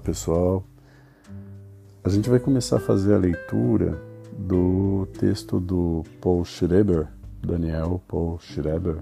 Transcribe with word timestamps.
Olá 0.00 0.06
pessoal, 0.06 0.64
a 2.02 2.08
gente 2.08 2.30
vai 2.30 2.40
começar 2.40 2.78
a 2.78 2.80
fazer 2.80 3.12
a 3.12 3.18
leitura 3.18 4.00
do 4.32 5.06
texto 5.18 5.60
do 5.60 6.02
Paul 6.22 6.42
Schreber, 6.42 7.06
Daniel 7.42 8.00
Paul 8.08 8.38
Schreber, 8.38 8.96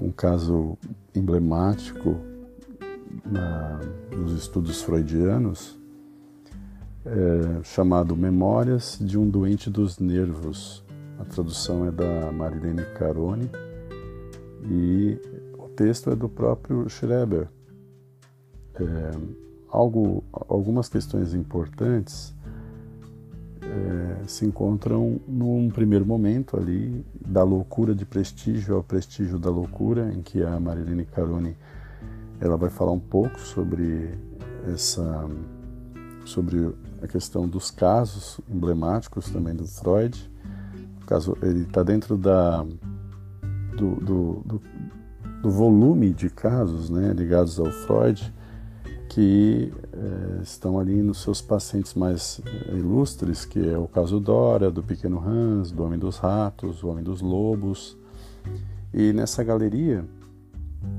um 0.00 0.12
caso 0.12 0.78
emblemático 1.12 2.16
na, 3.26 3.80
nos 4.16 4.30
estudos 4.34 4.82
freudianos, 4.82 5.76
é, 7.04 7.64
chamado 7.64 8.14
Memórias 8.14 8.98
de 9.00 9.18
um 9.18 9.28
Doente 9.28 9.68
dos 9.68 9.98
Nervos. 9.98 10.84
A 11.18 11.24
tradução 11.24 11.88
é 11.88 11.90
da 11.90 12.30
Marilene 12.30 12.84
Carone 12.96 13.50
e 14.62 15.18
o 15.58 15.68
texto 15.70 16.08
é 16.08 16.14
do 16.14 16.28
próprio 16.28 16.88
Schreber. 16.88 17.48
É, 18.76 19.47
algo, 19.70 20.24
algumas 20.48 20.88
questões 20.88 21.34
importantes 21.34 22.34
é, 23.62 24.26
se 24.26 24.46
encontram 24.46 25.20
num 25.26 25.70
primeiro 25.70 26.06
momento 26.06 26.56
ali 26.56 27.04
da 27.26 27.42
loucura 27.42 27.94
de 27.94 28.04
prestígio 28.04 28.76
ao 28.76 28.82
prestígio 28.82 29.38
da 29.38 29.50
loucura, 29.50 30.10
em 30.12 30.22
que 30.22 30.42
a 30.42 30.58
Marilene 30.58 31.04
Caroni 31.04 31.56
ela 32.40 32.56
vai 32.56 32.70
falar 32.70 32.92
um 32.92 33.00
pouco 33.00 33.38
sobre 33.40 34.14
essa 34.72 35.28
sobre 36.24 36.74
a 37.02 37.06
questão 37.06 37.48
dos 37.48 37.70
casos 37.70 38.40
emblemáticos 38.48 39.30
também 39.30 39.54
do 39.54 39.66
Freud. 39.66 40.30
Caso 41.06 41.36
ele 41.42 41.62
está 41.62 41.82
dentro 41.82 42.16
da 42.18 42.62
do, 43.76 43.94
do, 43.96 44.42
do, 44.44 44.62
do, 45.42 45.50
volume 45.50 46.12
de 46.12 46.28
casos 46.28 46.90
né, 46.90 47.12
ligados 47.12 47.58
ao 47.58 47.70
Freud 47.70 48.34
que 49.18 49.72
é, 49.92 50.42
estão 50.44 50.78
ali 50.78 51.02
nos 51.02 51.22
seus 51.22 51.42
pacientes 51.42 51.94
mais 51.94 52.40
eh, 52.46 52.76
ilustres, 52.76 53.44
que 53.44 53.58
é 53.68 53.76
o 53.76 53.88
caso 53.88 54.20
Dora, 54.20 54.70
do 54.70 54.80
Pequeno 54.80 55.18
Hans, 55.18 55.72
do 55.72 55.82
Homem 55.82 55.98
dos 55.98 56.18
Ratos, 56.18 56.82
do 56.82 56.88
Homem 56.88 57.02
dos 57.02 57.20
Lobos. 57.20 57.98
E 58.94 59.12
nessa 59.12 59.42
galeria, 59.42 60.04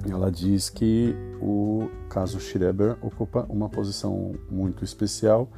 ela 0.05 0.29
diz 0.29 0.69
que 0.69 1.15
o 1.41 1.89
caso 2.09 2.41
Schreber 2.41 2.97
ocupa 3.01 3.45
uma 3.47 3.69
posição 3.69 4.33
muito 4.51 4.83
especial, 4.83 5.49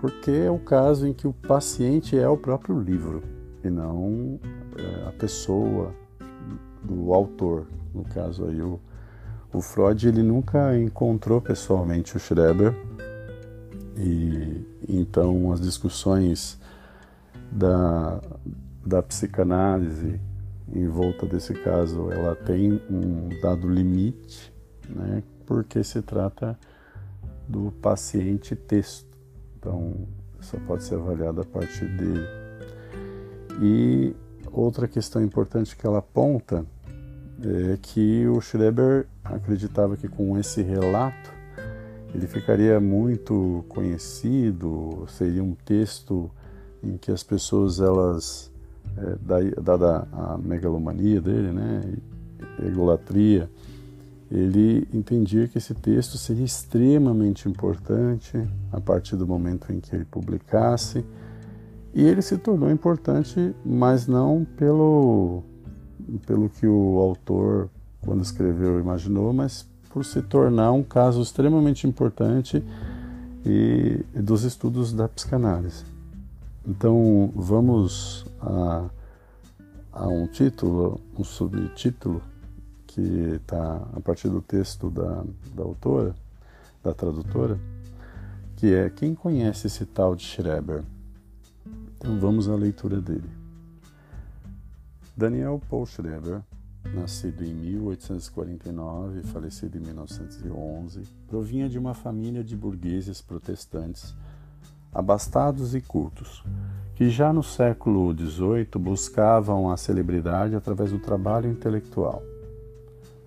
porque 0.00 0.30
é 0.30 0.50
o 0.52 0.58
caso 0.60 1.04
em 1.04 1.12
que 1.12 1.26
o 1.26 1.32
paciente 1.32 2.16
é 2.16 2.28
o 2.28 2.36
próprio 2.36 2.78
livro 2.78 3.24
e 3.64 3.68
não 3.68 4.38
é, 4.76 5.08
a 5.08 5.12
pessoa 5.18 5.92
do 6.80 7.12
autor, 7.12 7.66
no 7.92 8.04
caso 8.04 8.44
aí 8.44 8.62
o 8.62 8.78
o 9.52 9.60
Freud 9.60 10.08
ele 10.08 10.22
nunca 10.22 10.76
encontrou 10.78 11.40
pessoalmente 11.40 12.16
o 12.16 12.20
Schreber 12.20 12.74
e 13.96 14.64
então 14.88 15.52
as 15.52 15.60
discussões 15.60 16.58
da, 17.50 18.20
da 18.84 19.02
psicanálise 19.02 20.20
em 20.72 20.86
volta 20.86 21.26
desse 21.26 21.54
caso 21.54 22.10
ela 22.10 22.34
tem 22.34 22.80
um 22.90 23.28
dado 23.40 23.68
limite, 23.68 24.52
né, 24.88 25.22
porque 25.46 25.82
se 25.82 26.02
trata 26.02 26.58
do 27.48 27.72
paciente 27.80 28.54
texto. 28.54 29.08
Então, 29.58 30.06
só 30.40 30.58
pode 30.66 30.84
ser 30.84 30.96
avaliado 30.96 31.40
a 31.40 31.44
partir 31.44 31.86
dele. 31.86 32.26
E 33.60 34.14
outra 34.52 34.86
questão 34.86 35.22
importante 35.22 35.74
que 35.74 35.86
ela 35.86 35.98
aponta 35.98 36.64
é 37.42 37.78
que 37.80 38.26
o 38.26 38.40
Schreber 38.40 39.06
acreditava 39.24 39.96
que 39.96 40.08
com 40.08 40.38
esse 40.38 40.62
relato 40.62 41.32
ele 42.14 42.26
ficaria 42.26 42.80
muito 42.80 43.64
conhecido, 43.68 45.04
seria 45.08 45.44
um 45.44 45.54
texto 45.64 46.30
em 46.82 46.96
que 46.96 47.12
as 47.12 47.22
pessoas 47.22 47.80
elas 47.80 48.50
é, 48.96 49.60
dada 49.60 50.08
a 50.12 50.38
megalomania 50.38 51.20
dele, 51.20 51.52
né, 51.52 51.82
egolatria, 52.66 53.48
ele 54.30 54.86
entendia 54.92 55.48
que 55.48 55.58
esse 55.58 55.74
texto 55.74 56.18
seria 56.18 56.44
extremamente 56.44 57.48
importante 57.48 58.36
a 58.72 58.80
partir 58.80 59.16
do 59.16 59.26
momento 59.26 59.72
em 59.72 59.80
que 59.80 59.94
ele 59.94 60.04
publicasse, 60.04 61.04
e 61.94 62.04
ele 62.04 62.20
se 62.20 62.36
tornou 62.36 62.70
importante, 62.70 63.54
mas 63.64 64.06
não 64.06 64.46
pelo 64.56 65.42
pelo 66.26 66.48
que 66.48 66.66
o 66.66 66.98
autor, 66.98 67.68
quando 68.00 68.22
escreveu, 68.22 68.80
imaginou, 68.80 69.32
mas 69.32 69.66
por 69.90 70.04
se 70.04 70.22
tornar 70.22 70.72
um 70.72 70.82
caso 70.82 71.20
extremamente 71.20 71.86
importante 71.86 72.62
e, 73.44 74.04
dos 74.14 74.44
estudos 74.44 74.92
da 74.92 75.08
psicanálise. 75.08 75.84
Então, 76.66 77.32
vamos 77.34 78.26
a, 78.40 78.88
a 79.92 80.06
um 80.06 80.26
título, 80.26 81.00
um 81.18 81.24
subtítulo, 81.24 82.22
que 82.86 83.00
está 83.36 83.82
a 83.94 84.00
partir 84.00 84.28
do 84.28 84.40
texto 84.40 84.90
da, 84.90 85.24
da 85.54 85.62
autora, 85.62 86.14
da 86.82 86.92
tradutora, 86.92 87.58
que 88.56 88.74
é 88.74 88.90
Quem 88.90 89.14
conhece 89.14 89.66
esse 89.66 89.86
tal 89.86 90.14
de 90.14 90.24
Schreber? 90.24 90.82
Então, 91.96 92.18
vamos 92.18 92.48
à 92.48 92.54
leitura 92.54 93.00
dele. 93.00 93.37
Daniel 95.18 95.60
Paul 95.68 95.84
Schreber, 95.84 96.42
nascido 96.94 97.44
em 97.44 97.52
1849 97.52 99.18
e 99.18 99.22
falecido 99.24 99.76
em 99.76 99.80
1911, 99.80 101.02
provinha 101.26 101.68
de 101.68 101.76
uma 101.76 101.92
família 101.92 102.44
de 102.44 102.56
burgueses 102.56 103.20
protestantes, 103.20 104.14
abastados 104.94 105.74
e 105.74 105.80
cultos, 105.80 106.44
que 106.94 107.10
já 107.10 107.32
no 107.32 107.42
século 107.42 108.16
XVIII 108.16 108.68
buscavam 108.78 109.72
a 109.72 109.76
celebridade 109.76 110.54
através 110.54 110.92
do 110.92 111.00
trabalho 111.00 111.50
intelectual. 111.50 112.22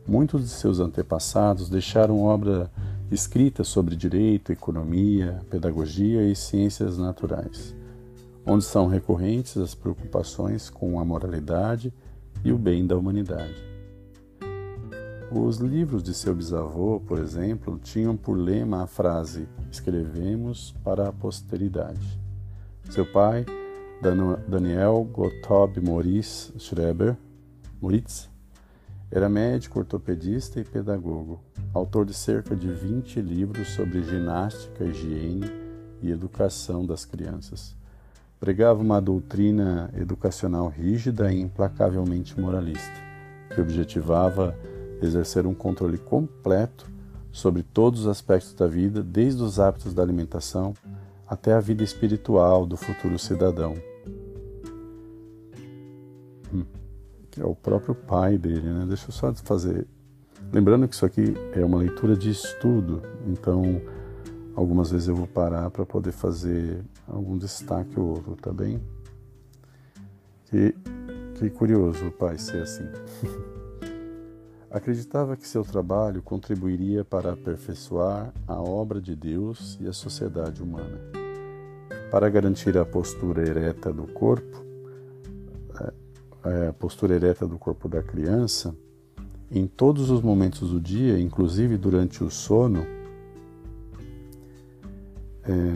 Muitos 0.08 0.44
de 0.44 0.50
seus 0.50 0.80
antepassados 0.80 1.70
deixaram 1.70 2.24
obra 2.24 2.72
escrita 3.12 3.66
sobre 3.66 3.98
direito, 3.98 4.54
economia, 4.54 5.42
pedagogia 5.50 6.24
e 6.24 6.38
ciências 6.38 6.98
naturais 6.98 7.76
onde 8.46 8.64
são 8.64 8.88
recorrentes 8.88 9.58
as 9.58 9.76
preocupações 9.76 10.70
com 10.70 11.00
a 11.00 11.06
moralidade 11.06 11.94
e 12.44 12.52
o 12.52 12.58
bem 12.58 12.86
da 12.86 12.98
humanidade. 12.98 13.72
Os 15.32 15.58
livros 15.58 16.04
de 16.04 16.14
seu 16.14 16.36
bisavô, 16.36 17.00
por 17.00 17.20
exemplo, 17.20 17.80
tinham 17.82 18.18
por 18.18 18.34
lema 18.34 18.84
a 18.84 18.88
frase 18.88 19.48
Escrevemos 19.72 20.76
para 20.84 21.08
a 21.08 21.14
posteridade. 21.14 22.20
Seu 22.90 23.10
pai, 23.10 23.46
Daniel 24.48 25.08
Gottlob 25.10 25.80
Moritz 25.80 26.52
Schreber, 26.58 27.16
Moritz, 27.80 28.30
era 29.10 29.30
médico, 29.30 29.80
ortopedista 29.80 30.60
e 30.60 30.64
pedagogo, 30.64 31.40
autor 31.74 32.06
de 32.06 32.14
cerca 32.14 32.56
de 32.56 32.70
20 32.70 33.22
livros 33.22 33.70
sobre 33.70 34.04
ginástica, 34.04 34.84
higiene 34.84 35.50
e 36.02 36.12
educação 36.12 36.86
das 36.86 37.06
crianças 37.06 37.80
pregava 38.42 38.82
uma 38.82 39.00
doutrina 39.00 39.92
educacional 39.96 40.68
rígida 40.68 41.32
e 41.32 41.40
implacavelmente 41.40 42.38
moralista, 42.40 43.00
que 43.54 43.62
objetivava 43.62 44.58
exercer 45.00 45.46
um 45.46 45.54
controle 45.54 46.00
completo 46.00 46.90
sobre 47.32 47.62
todos 47.62 48.02
os 48.02 48.08
aspectos 48.08 48.56
da 48.56 48.66
vida, 48.66 49.04
desde 49.04 49.44
os 49.44 49.60
hábitos 49.60 49.94
da 49.94 50.02
alimentação 50.02 50.74
até 51.28 51.54
a 51.54 51.60
vida 51.60 51.84
espiritual 51.84 52.66
do 52.66 52.76
futuro 52.76 53.20
cidadão. 53.20 53.76
Hum, 56.52 56.66
que 57.30 57.40
é 57.40 57.46
o 57.46 57.54
próprio 57.54 57.94
pai 57.94 58.40
dele, 58.40 58.68
né? 58.68 58.86
Deixa 58.88 59.08
eu 59.08 59.12
só 59.14 59.32
fazer. 59.36 59.86
Lembrando 60.52 60.88
que 60.88 60.96
isso 60.96 61.06
aqui 61.06 61.36
é 61.54 61.64
uma 61.64 61.78
leitura 61.78 62.18
de 62.18 62.32
estudo, 62.32 63.04
então 63.28 63.80
Algumas 64.56 64.92
vezes 64.92 65.08
eu 65.08 65.16
vou 65.16 65.28
parar 65.28 65.70
para 65.70 65.86
poder 65.86 66.12
fazer 66.12 66.84
algum 67.08 67.38
destaque 67.38 67.98
ou 68.00 68.10
outro, 68.10 68.36
tá 68.36 68.52
bem? 68.52 68.82
Que, 70.46 70.76
que 71.36 71.50
curioso 71.50 72.08
o 72.08 72.12
pai 72.12 72.38
ser 72.38 72.64
assim. 72.64 72.84
Acreditava 74.70 75.36
que 75.36 75.48
seu 75.48 75.64
trabalho 75.64 76.22
contribuiria 76.22 77.04
para 77.04 77.34
aperfeiçoar 77.34 78.34
a 78.48 78.62
obra 78.62 79.02
de 79.02 79.16
Deus 79.16 79.78
e 79.82 79.88
a 79.88 79.94
sociedade 79.94 80.62
humana. 80.64 81.00
Para 82.10 82.30
garantir 82.30 82.78
a 82.78 82.86
postura 82.86 83.48
ereta 83.48 83.92
do 83.92 84.08
corpo, 84.08 84.64
é, 85.80 85.94
é, 86.50 86.68
a 86.68 86.74
postura 86.74 87.16
ereta 87.16 87.48
do 87.48 87.58
corpo 87.58 87.90
da 87.90 88.02
criança, 88.02 88.76
em 89.50 89.68
todos 89.68 90.10
os 90.10 90.22
momentos 90.22 90.72
do 90.72 90.80
dia, 90.80 91.20
inclusive 91.20 91.78
durante 91.78 92.24
o 92.24 92.30
sono, 92.30 92.86
é, 95.44 95.74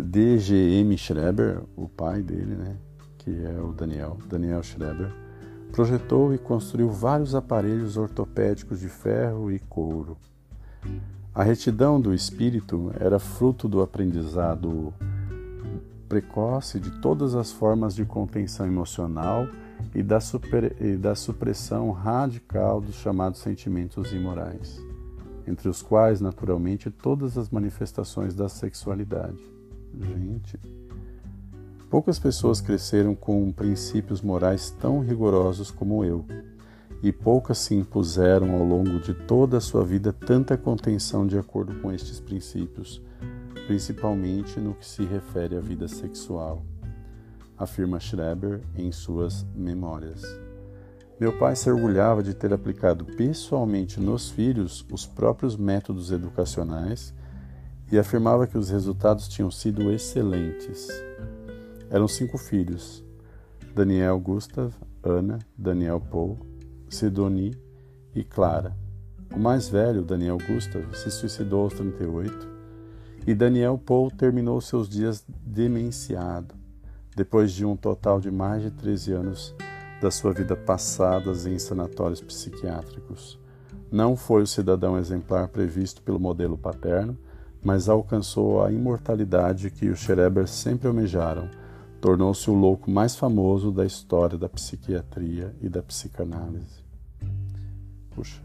DGM 0.00 0.96
Schreber, 0.96 1.62
o 1.76 1.88
pai 1.88 2.22
dele, 2.22 2.54
né, 2.54 2.76
que 3.18 3.44
é 3.44 3.60
o 3.60 3.72
Daniel, 3.72 4.18
Daniel 4.28 4.62
Schreber, 4.62 5.12
projetou 5.72 6.32
e 6.32 6.38
construiu 6.38 6.90
vários 6.90 7.34
aparelhos 7.34 7.96
ortopédicos 7.96 8.80
de 8.80 8.88
ferro 8.88 9.50
e 9.50 9.58
couro. 9.58 10.16
A 11.34 11.42
retidão 11.42 12.00
do 12.00 12.14
espírito 12.14 12.90
era 12.98 13.18
fruto 13.18 13.68
do 13.68 13.82
aprendizado 13.82 14.94
precoce 16.08 16.78
de 16.80 16.90
todas 17.00 17.34
as 17.34 17.52
formas 17.52 17.94
de 17.94 18.04
contenção 18.04 18.66
emocional 18.66 19.46
e 19.94 20.02
da, 20.02 20.20
super, 20.20 20.74
e 20.80 20.96
da 20.96 21.14
supressão 21.14 21.90
radical 21.90 22.80
dos 22.80 22.94
chamados 22.94 23.40
sentimentos 23.40 24.12
imorais, 24.12 24.80
entre 25.46 25.68
os 25.68 25.82
quais, 25.82 26.20
naturalmente, 26.20 26.90
todas 26.90 27.38
as 27.38 27.50
manifestações 27.50 28.34
da 28.34 28.48
sexualidade. 28.48 29.38
Gente, 29.98 30.58
poucas 31.88 32.18
pessoas 32.18 32.60
cresceram 32.60 33.14
com 33.14 33.52
princípios 33.52 34.20
morais 34.20 34.70
tão 34.70 35.00
rigorosos 35.00 35.70
como 35.70 36.04
eu 36.04 36.24
e 37.02 37.12
poucas 37.12 37.58
se 37.58 37.74
impuseram 37.74 38.54
ao 38.54 38.64
longo 38.64 38.98
de 38.98 39.14
toda 39.14 39.58
a 39.58 39.60
sua 39.60 39.84
vida 39.84 40.12
tanta 40.12 40.56
contenção 40.56 41.26
de 41.26 41.38
acordo 41.38 41.74
com 41.80 41.92
estes 41.92 42.20
princípios, 42.20 43.02
principalmente 43.66 44.58
no 44.58 44.74
que 44.74 44.86
se 44.86 45.04
refere 45.04 45.56
à 45.56 45.60
vida 45.60 45.88
sexual, 45.88 46.64
afirma 47.56 48.00
Schreber 48.00 48.60
em 48.74 48.90
suas 48.92 49.46
memórias. 49.54 50.22
Meu 51.18 51.32
pai 51.32 51.56
se 51.56 51.70
orgulhava 51.70 52.22
de 52.22 52.34
ter 52.34 52.52
aplicado 52.52 53.06
pessoalmente 53.06 53.98
nos 53.98 54.28
filhos 54.28 54.84
os 54.92 55.06
próprios 55.06 55.56
métodos 55.56 56.12
educacionais 56.12 57.14
e 57.90 57.98
afirmava 57.98 58.46
que 58.46 58.58
os 58.58 58.68
resultados 58.68 59.26
tinham 59.26 59.50
sido 59.50 59.90
excelentes. 59.90 60.88
Eram 61.88 62.06
cinco 62.06 62.36
filhos: 62.36 63.02
Daniel 63.74 64.20
Gustav, 64.20 64.74
Ana, 65.02 65.38
Daniel 65.56 66.00
Paul, 66.00 66.38
Sidonie 66.86 67.58
e 68.14 68.22
Clara. 68.22 68.76
O 69.34 69.38
mais 69.38 69.70
velho, 69.70 70.02
Daniel 70.02 70.36
Gustav, 70.36 70.84
se 70.94 71.10
suicidou 71.10 71.62
aos 71.62 71.72
38 71.72 72.46
e 73.26 73.34
Daniel 73.34 73.78
Paul 73.78 74.10
terminou 74.10 74.60
seus 74.60 74.86
dias 74.86 75.24
demenciado, 75.26 76.54
depois 77.16 77.52
de 77.52 77.64
um 77.64 77.74
total 77.74 78.20
de 78.20 78.30
mais 78.30 78.62
de 78.62 78.70
13 78.70 79.12
anos 79.12 79.54
da 80.00 80.10
sua 80.10 80.32
vida 80.32 80.54
passadas 80.54 81.46
em 81.46 81.58
sanatórios 81.58 82.20
psiquiátricos. 82.20 83.38
Não 83.90 84.16
foi 84.16 84.42
o 84.42 84.46
cidadão 84.46 84.98
exemplar 84.98 85.48
previsto 85.48 86.02
pelo 86.02 86.20
modelo 86.20 86.58
paterno, 86.58 87.16
mas 87.62 87.88
alcançou 87.88 88.64
a 88.64 88.70
imortalidade 88.70 89.70
que 89.70 89.88
os 89.88 89.98
Schreber 89.98 90.46
sempre 90.46 90.88
almejaram. 90.88 91.48
Tornou-se 92.00 92.48
o 92.50 92.54
louco 92.54 92.90
mais 92.90 93.16
famoso 93.16 93.72
da 93.72 93.84
história 93.84 94.36
da 94.36 94.48
psiquiatria 94.48 95.54
e 95.60 95.68
da 95.68 95.82
psicanálise. 95.82 96.84
Puxa. 98.14 98.40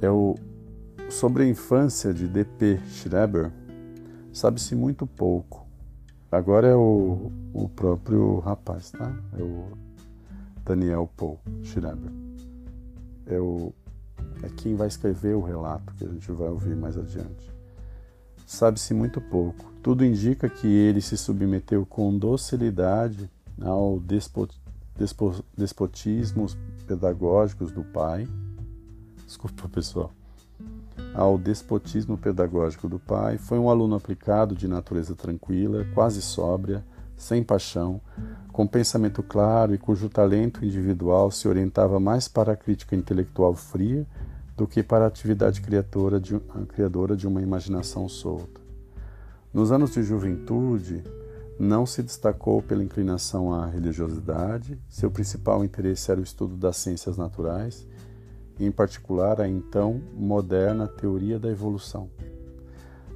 É 0.00 0.10
o 0.10 0.34
sobre 1.08 1.42
a 1.42 1.46
infância 1.46 2.12
de 2.12 2.26
D.P. 2.26 2.80
Schreber, 2.86 3.52
sabe-se 4.32 4.74
muito 4.74 5.06
pouco. 5.06 5.66
Agora 6.30 6.66
é 6.66 6.74
o, 6.74 7.30
o 7.52 7.68
próprio 7.68 8.38
rapaz, 8.38 8.90
tá? 8.90 9.12
É 9.38 9.42
o 9.42 9.66
Daniel 10.64 11.10
Paul 11.16 11.38
Schreber. 11.62 12.12
É, 13.26 13.38
o, 13.38 13.72
é 14.42 14.48
quem 14.48 14.74
vai 14.74 14.88
escrever 14.88 15.34
o 15.34 15.42
relato 15.42 15.92
que 15.94 16.04
a 16.04 16.08
gente 16.08 16.30
vai 16.32 16.48
ouvir 16.48 16.76
mais 16.76 16.96
adiante. 16.96 17.52
Sabe-se 18.46 18.92
muito 18.92 19.20
pouco. 19.20 19.72
Tudo 19.82 20.04
indica 20.04 20.48
que 20.48 20.66
ele 20.66 21.00
se 21.00 21.16
submeteu 21.16 21.86
com 21.86 22.16
docilidade 22.16 23.30
ao 23.60 23.98
despot, 24.00 24.54
despot, 24.96 25.42
despotismos 25.56 26.56
pedagógicos 26.86 27.72
do 27.72 27.82
pai. 27.82 28.28
Desculpa, 29.26 29.68
pessoal. 29.68 30.12
Ao 31.14 31.38
despotismo 31.38 32.16
pedagógico 32.16 32.88
do 32.88 32.98
pai, 32.98 33.38
foi 33.38 33.58
um 33.58 33.68
aluno 33.68 33.96
aplicado 33.96 34.54
de 34.54 34.68
natureza 34.68 35.14
tranquila, 35.14 35.86
quase 35.94 36.22
sóbria, 36.22 36.84
sem 37.22 37.42
paixão, 37.42 38.00
com 38.52 38.66
pensamento 38.66 39.22
claro 39.22 39.74
e 39.74 39.78
cujo 39.78 40.08
talento 40.08 40.64
individual 40.64 41.30
se 41.30 41.48
orientava 41.48 41.98
mais 41.98 42.28
para 42.28 42.52
a 42.52 42.56
crítica 42.56 42.94
intelectual 42.96 43.54
fria 43.54 44.06
do 44.56 44.66
que 44.66 44.82
para 44.82 45.04
a 45.04 45.08
atividade 45.08 45.60
criadora 45.60 46.20
de, 46.20 46.38
criadora 46.68 47.16
de 47.16 47.26
uma 47.26 47.40
imaginação 47.40 48.08
solta. 48.08 48.60
Nos 49.54 49.72
anos 49.72 49.92
de 49.92 50.02
juventude, 50.02 51.02
não 51.58 51.86
se 51.86 52.02
destacou 52.02 52.60
pela 52.60 52.82
inclinação 52.82 53.52
à 53.52 53.66
religiosidade, 53.66 54.78
seu 54.88 55.10
principal 55.10 55.64
interesse 55.64 56.10
era 56.10 56.20
o 56.20 56.24
estudo 56.24 56.56
das 56.56 56.76
ciências 56.76 57.16
naturais, 57.16 57.86
em 58.58 58.70
particular 58.70 59.40
a 59.40 59.48
então 59.48 60.00
moderna 60.14 60.88
teoria 60.88 61.38
da 61.38 61.48
evolução. 61.48 62.10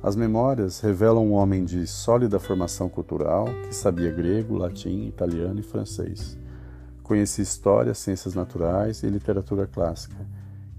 As 0.06 0.14
memórias 0.14 0.78
revelam 0.78 1.26
um 1.26 1.32
homem 1.32 1.64
de 1.64 1.84
sólida 1.84 2.38
formação 2.38 2.88
cultural 2.88 3.46
que 3.66 3.74
sabia 3.74 4.12
grego, 4.12 4.56
latim, 4.56 5.08
italiano 5.08 5.58
e 5.58 5.64
francês. 5.64 6.38
Conhecia 7.02 7.42
história, 7.42 7.92
ciências 7.92 8.32
naturais 8.32 9.02
e 9.02 9.08
literatura 9.08 9.66
clássica. 9.66 10.14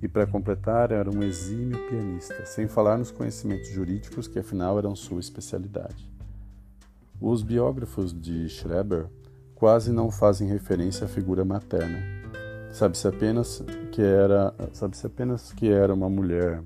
E, 0.02 0.08
para 0.08 0.26
completar, 0.26 0.94
era 0.94 1.12
um 1.12 1.22
exímio 1.22 1.78
pianista, 1.90 2.46
sem 2.46 2.70
falar 2.70 2.98
nos 2.98 3.12
conhecimentos 3.12 3.68
jurídicos 3.68 4.30
que, 4.30 4.40
afinal, 4.40 4.78
eram 4.78 4.96
sua 4.96 5.20
especialidade. 5.20 6.10
Os 7.20 7.44
biógrafos 7.44 8.14
de 8.18 8.48
Schreber 8.48 9.08
quase 9.56 9.92
não 9.92 10.10
fazem 10.10 10.48
referência 10.48 11.04
à 11.04 11.10
figura 11.10 11.44
materna. 11.44 12.00
Sabe-se 12.72 13.06
apenas 13.06 13.62
que 13.92 14.02
era, 14.02 14.56
sabe-se 14.72 15.06
apenas 15.06 15.52
que 15.52 15.70
era 15.70 15.94
uma 15.94 16.10
mulher 16.10 16.64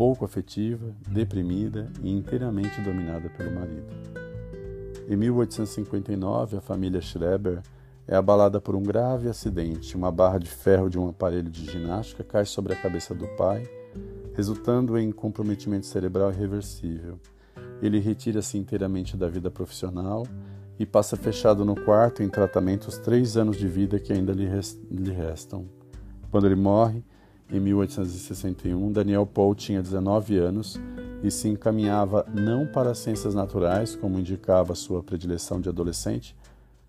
pouco 0.00 0.24
afetiva, 0.24 0.96
deprimida 1.06 1.92
e 2.02 2.10
inteiramente 2.10 2.80
dominada 2.80 3.28
pelo 3.28 3.54
marido. 3.54 3.84
Em 5.06 5.14
1859, 5.14 6.56
a 6.56 6.60
família 6.62 7.02
Schreber 7.02 7.60
é 8.08 8.16
abalada 8.16 8.62
por 8.62 8.74
um 8.74 8.82
grave 8.82 9.28
acidente. 9.28 9.94
Uma 9.94 10.10
barra 10.10 10.38
de 10.38 10.48
ferro 10.48 10.88
de 10.88 10.98
um 10.98 11.10
aparelho 11.10 11.50
de 11.50 11.70
ginástica 11.70 12.24
cai 12.24 12.46
sobre 12.46 12.72
a 12.72 12.76
cabeça 12.76 13.14
do 13.14 13.28
pai, 13.36 13.68
resultando 14.32 14.96
em 14.96 15.12
comprometimento 15.12 15.84
cerebral 15.84 16.30
irreversível. 16.30 17.20
Ele 17.82 17.98
retira-se 17.98 18.56
inteiramente 18.56 19.18
da 19.18 19.28
vida 19.28 19.50
profissional 19.50 20.26
e 20.78 20.86
passa 20.86 21.14
fechado 21.14 21.62
no 21.62 21.78
quarto 21.78 22.22
em 22.22 22.28
tratamento 22.30 22.88
os 22.88 22.96
três 22.96 23.36
anos 23.36 23.58
de 23.58 23.68
vida 23.68 24.00
que 24.00 24.14
ainda 24.14 24.32
lhe, 24.32 24.48
restam. 25.12 25.66
Quando 26.30 26.46
ele 26.46 26.56
morre, 26.56 27.04
em 27.52 27.58
1861, 27.58 28.92
Daniel 28.92 29.26
Paul 29.26 29.54
tinha 29.54 29.82
19 29.82 30.38
anos 30.38 30.78
e 31.22 31.30
se 31.30 31.48
encaminhava 31.48 32.24
não 32.32 32.66
para 32.66 32.92
as 32.92 32.98
ciências 32.98 33.34
naturais, 33.34 33.96
como 33.96 34.18
indicava 34.18 34.74
sua 34.74 35.02
predileção 35.02 35.60
de 35.60 35.68
adolescente, 35.68 36.36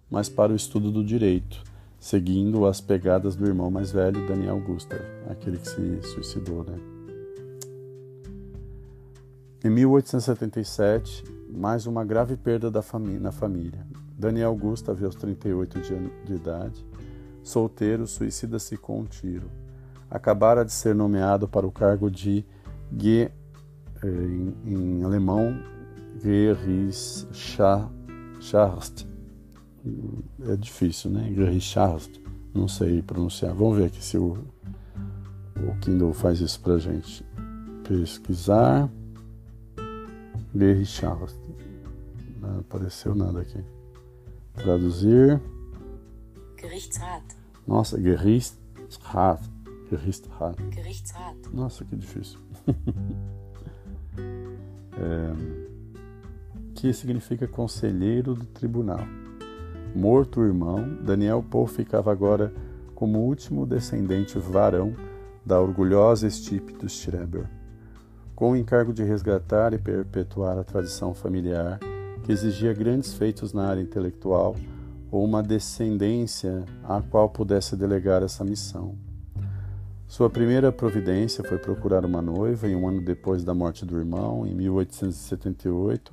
mas 0.09 0.29
para 0.29 0.53
o 0.53 0.55
estudo 0.55 0.91
do 0.91 1.03
direito, 1.03 1.63
seguindo 1.99 2.65
as 2.65 2.79
pegadas 2.79 3.35
do 3.35 3.45
irmão 3.45 3.71
mais 3.71 3.91
velho, 3.91 4.27
Daniel 4.27 4.59
Gustav, 4.59 5.01
aquele 5.29 5.57
que 5.57 5.67
se 5.67 6.01
suicidou, 6.03 6.63
né? 6.63 6.79
Em 9.63 9.69
1877, 9.69 11.23
mais 11.49 11.85
uma 11.85 12.03
grave 12.03 12.35
perda 12.35 12.71
da 12.71 12.81
família, 12.81 13.19
na 13.19 13.31
família. 13.31 13.85
Daniel 14.17 14.55
Gustav, 14.55 15.03
aos 15.03 15.15
38 15.15 15.79
de, 15.81 15.95
de 16.25 16.33
idade, 16.33 16.85
solteiro, 17.43 18.07
suicida-se 18.07 18.77
com 18.77 18.99
um 18.99 19.05
tiro. 19.05 19.49
Acabara 20.11 20.65
de 20.65 20.73
ser 20.73 20.93
nomeado 20.93 21.47
para 21.47 21.65
o 21.65 21.71
cargo 21.71 22.11
de 22.11 22.45
Ge, 22.99 23.31
eh, 24.03 24.07
em, 24.07 24.53
em 24.65 25.03
alemão, 25.03 25.57
Gericharst. 26.21 27.31
É 30.45 30.55
difícil, 30.57 31.11
né? 31.11 31.31
Gericharst. 31.33 32.19
Não 32.53 32.67
sei 32.67 33.01
pronunciar. 33.01 33.55
Vamos 33.55 33.77
ver 33.77 33.85
aqui 33.85 34.03
se 34.03 34.17
o, 34.17 34.37
o 35.55 35.79
Kindle 35.79 36.13
faz 36.13 36.41
isso 36.41 36.59
pra 36.59 36.77
gente. 36.77 37.25
Pesquisar. 37.87 38.89
Gerichardt. 40.53 41.33
Não 42.41 42.59
apareceu 42.59 43.15
nada 43.15 43.39
aqui. 43.39 43.63
Traduzir. 44.55 45.41
Gerichtsrat. 46.59 47.23
Nossa, 47.65 47.97
Gerichtsrat. 47.99 49.41
Gerichtsrat. 49.91 50.57
Gerichtsrat. 50.73 51.37
Nossa, 51.53 51.85
que 51.85 51.95
difícil. 51.95 52.39
é, 54.97 55.33
que 56.73 56.93
significa 56.93 57.47
conselheiro 57.47 58.33
do 58.33 58.45
tribunal. 58.45 59.05
Morto 59.95 60.39
o 60.39 60.45
irmão, 60.45 60.97
Daniel 61.03 61.43
Poe 61.43 61.67
ficava 61.67 62.11
agora 62.11 62.53
como 62.95 63.19
último 63.19 63.65
descendente 63.65 64.39
varão 64.39 64.95
da 65.45 65.59
orgulhosa 65.59 66.27
estipe 66.27 66.71
dos 66.73 66.93
Schreber 66.93 67.49
com 68.41 68.53
o 68.53 68.57
encargo 68.57 68.91
de 68.91 69.03
resgatar 69.03 69.71
e 69.71 69.77
perpetuar 69.77 70.57
a 70.57 70.63
tradição 70.63 71.13
familiar 71.13 71.79
que 72.23 72.31
exigia 72.31 72.73
grandes 72.73 73.13
feitos 73.13 73.53
na 73.53 73.67
área 73.67 73.81
intelectual 73.81 74.55
ou 75.11 75.23
uma 75.23 75.43
descendência 75.43 76.65
à 76.83 77.03
qual 77.03 77.29
pudesse 77.29 77.75
delegar 77.75 78.23
essa 78.23 78.43
missão. 78.43 78.97
Sua 80.11 80.29
primeira 80.29 80.73
providência 80.73 81.41
foi 81.41 81.57
procurar 81.57 82.03
uma 82.03 82.21
noiva 82.21 82.67
e 82.67 82.75
um 82.75 82.85
ano 82.85 82.99
depois 82.99 83.45
da 83.45 83.53
morte 83.53 83.85
do 83.85 83.97
irmão, 83.97 84.45
em 84.45 84.53
1878, 84.53 86.11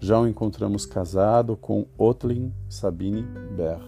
já 0.00 0.18
o 0.18 0.26
encontramos 0.26 0.84
casado 0.84 1.56
com 1.56 1.86
Otlin 1.96 2.52
Sabine 2.68 3.22
Ber, 3.56 3.78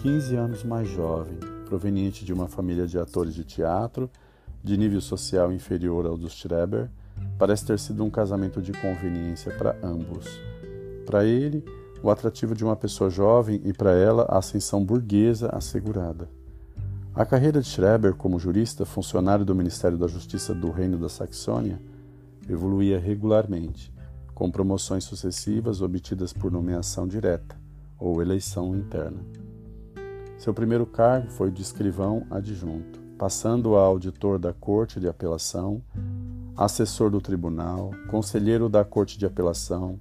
15 0.00 0.36
anos 0.36 0.62
mais 0.62 0.88
jovem, 0.88 1.36
proveniente 1.66 2.24
de 2.24 2.32
uma 2.32 2.46
família 2.46 2.86
de 2.86 2.96
atores 2.96 3.34
de 3.34 3.42
teatro, 3.42 4.08
de 4.62 4.76
nível 4.76 5.00
social 5.00 5.52
inferior 5.52 6.06
ao 6.06 6.16
dos 6.16 6.34
Schreber, 6.34 6.88
parece 7.36 7.66
ter 7.66 7.76
sido 7.76 8.04
um 8.04 8.08
casamento 8.08 8.62
de 8.62 8.70
conveniência 8.70 9.52
para 9.52 9.76
ambos. 9.82 10.28
Para 11.04 11.24
ele, 11.24 11.64
o 12.04 12.08
atrativo 12.08 12.54
de 12.54 12.64
uma 12.64 12.76
pessoa 12.76 13.10
jovem 13.10 13.60
e 13.64 13.72
para 13.72 13.90
ela 13.94 14.26
a 14.28 14.38
ascensão 14.38 14.84
burguesa 14.84 15.48
assegurada. 15.48 16.28
A 17.12 17.26
carreira 17.26 17.60
de 17.60 17.66
Schreber 17.66 18.14
como 18.14 18.38
jurista, 18.38 18.86
funcionário 18.86 19.44
do 19.44 19.52
Ministério 19.52 19.98
da 19.98 20.06
Justiça 20.06 20.54
do 20.54 20.70
Reino 20.70 20.96
da 20.96 21.08
Saxônia, 21.08 21.80
evoluía 22.48 23.00
regularmente, 23.00 23.92
com 24.32 24.48
promoções 24.48 25.02
sucessivas 25.02 25.82
obtidas 25.82 26.32
por 26.32 26.52
nomeação 26.52 27.08
direta 27.08 27.56
ou 27.98 28.22
eleição 28.22 28.76
interna. 28.76 29.18
Seu 30.38 30.54
primeiro 30.54 30.86
cargo 30.86 31.28
foi 31.30 31.50
de 31.50 31.60
escrivão 31.60 32.24
adjunto, 32.30 33.00
passando 33.18 33.74
a 33.74 33.82
auditor 33.82 34.38
da 34.38 34.52
Corte 34.52 35.00
de 35.00 35.08
Apelação, 35.08 35.82
assessor 36.56 37.10
do 37.10 37.20
tribunal, 37.20 37.90
conselheiro 38.08 38.68
da 38.68 38.84
Corte 38.84 39.18
de 39.18 39.26
Apelação 39.26 40.00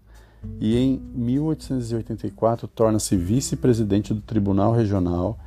e, 0.60 0.78
em 0.78 1.02
1884, 1.16 2.68
torna-se 2.68 3.18
vice-presidente 3.18 4.14
do 4.14 4.22
Tribunal 4.22 4.74
Regional 4.74 5.40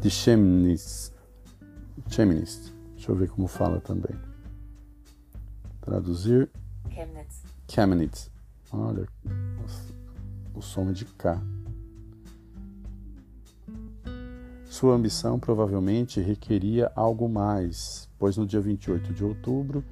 de 0.00 0.10
Chemnitz 0.10 1.12
Chemnitz. 2.08 2.72
Deixa 2.94 3.12
eu 3.12 3.16
ver 3.16 3.28
como 3.28 3.46
fala 3.46 3.80
também. 3.80 4.14
Traduzir. 5.80 6.50
Chemnitz. 6.90 7.42
Chemnitz. 7.68 8.30
Olha, 8.72 9.06
o 10.54 10.60
som 10.60 10.90
é 10.90 10.92
de 10.92 11.04
K. 11.04 11.40
Sua 14.66 14.94
ambição 14.94 15.38
provavelmente 15.38 16.20
requeria 16.20 16.90
algo 16.94 17.28
mais, 17.28 18.08
pois 18.18 18.36
no 18.36 18.46
dia 18.46 18.60
28 18.60 19.12
de 19.12 19.24
outubro 19.24 19.84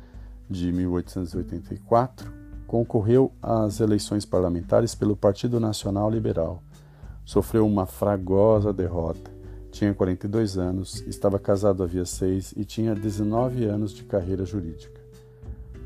de 0.48 0.72
1884 0.72 2.32
concorreu 2.66 3.32
às 3.42 3.80
eleições 3.80 4.24
parlamentares 4.24 4.94
pelo 4.94 5.16
Partido 5.16 5.58
Nacional 5.58 6.10
Liberal. 6.10 6.62
Sofreu 7.24 7.66
uma 7.66 7.86
fragosa 7.86 8.72
derrota 8.72 9.37
tinha 9.78 9.94
42 9.94 10.58
anos, 10.58 11.04
estava 11.06 11.38
casado 11.38 11.84
havia 11.84 12.04
seis 12.04 12.52
e 12.56 12.64
tinha 12.64 12.96
19 12.96 13.64
anos 13.64 13.92
de 13.92 14.02
carreira 14.02 14.44
jurídica. 14.44 15.00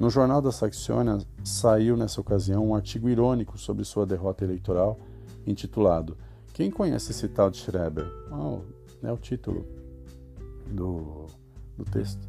No 0.01 0.09
Jornal 0.09 0.41
da 0.41 0.51
Saxônia 0.51 1.19
saiu 1.45 1.95
nessa 1.95 2.19
ocasião 2.19 2.67
um 2.67 2.75
artigo 2.75 3.07
irônico 3.11 3.59
sobre 3.59 3.85
sua 3.85 4.07
derrota 4.07 4.45
eleitoral, 4.45 4.99
intitulado 5.47 6.17
Quem 6.55 6.71
conhece 6.71 7.11
esse 7.11 7.29
tal 7.29 7.51
de 7.51 7.59
Schreber? 7.59 8.11
Oh, 8.31 8.61
é 9.03 9.13
o 9.13 9.19
título 9.19 9.67
do, 10.67 11.27
do 11.77 11.85
texto. 11.85 12.27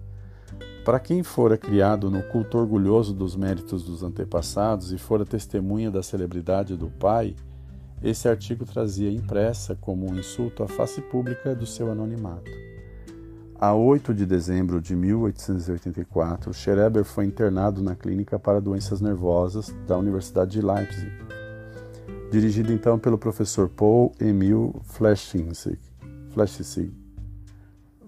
Para 0.84 1.00
quem 1.00 1.24
fora 1.24 1.58
criado 1.58 2.12
no 2.12 2.24
culto 2.24 2.58
orgulhoso 2.58 3.14
dos 3.14 3.38
méritos 3.38 3.86
dos 3.86 4.04
antepassados 4.04 4.92
e 4.92 4.98
fora 4.98 5.24
testemunha 5.24 5.90
da 5.90 6.04
celebridade 6.04 6.76
do 6.76 6.90
pai, 6.90 7.38
esse 8.04 8.28
artigo 8.28 8.66
trazia 8.66 9.10
impressa 9.10 9.76
como 9.80 10.06
um 10.06 10.20
insulto 10.20 10.62
à 10.62 10.68
face 10.68 11.02
pública 11.02 11.56
do 11.56 11.66
seu 11.66 11.90
anonimato. 11.90 12.52
A 13.56 13.74
8 13.74 14.14
de 14.14 14.26
dezembro 14.26 14.82
de 14.82 14.94
1884, 14.94 16.54
Schereber 16.54 17.06
foi 17.06 17.24
internado 17.24 17.82
na 17.82 17.96
Clínica 17.96 18.38
para 18.38 18.60
Doenças 18.60 19.00
Nervosas 19.00 19.74
da 19.88 19.98
Universidade 19.98 20.52
de 20.52 20.62
Leipzig, 20.62 21.10
dirigido 22.30 22.74
então 22.74 23.00
pelo 23.00 23.18
professor 23.18 23.70
Paul 23.70 24.12
Emil 24.20 24.76
Fleschig. 24.84 25.48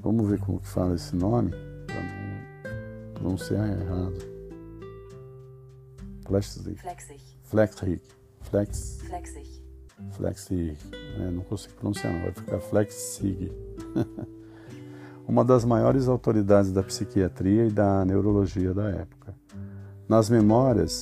Vamos 0.01 0.27
ver 0.27 0.39
como 0.39 0.59
que 0.59 0.67
fala 0.67 0.93
esse 0.95 1.15
nome, 1.15 1.51
para 1.87 2.01
não 2.01 3.13
pronunciar 3.13 3.69
errado. 3.69 4.35
Fleschig. 6.25 6.75
Flexig. 6.75 7.21
Flexig. 7.43 8.01
Flex. 8.41 8.97
Flexig. 9.07 9.54
Flexig, 10.11 10.77
né? 11.17 11.31
não 11.31 11.43
consigo 11.43 11.73
pronunciar, 11.75 12.13
não, 12.13 12.21
vai 12.21 12.31
ficar 12.31 12.59
Flexig. 12.59 13.51
Uma 15.27 15.43
das 15.43 15.65
maiores 15.65 16.07
autoridades 16.07 16.71
da 16.71 16.83
psiquiatria 16.83 17.65
e 17.65 17.71
da 17.71 18.05
neurologia 18.05 18.73
da 18.73 18.89
época. 18.89 19.33
Nas 20.07 20.29
memórias, 20.29 21.01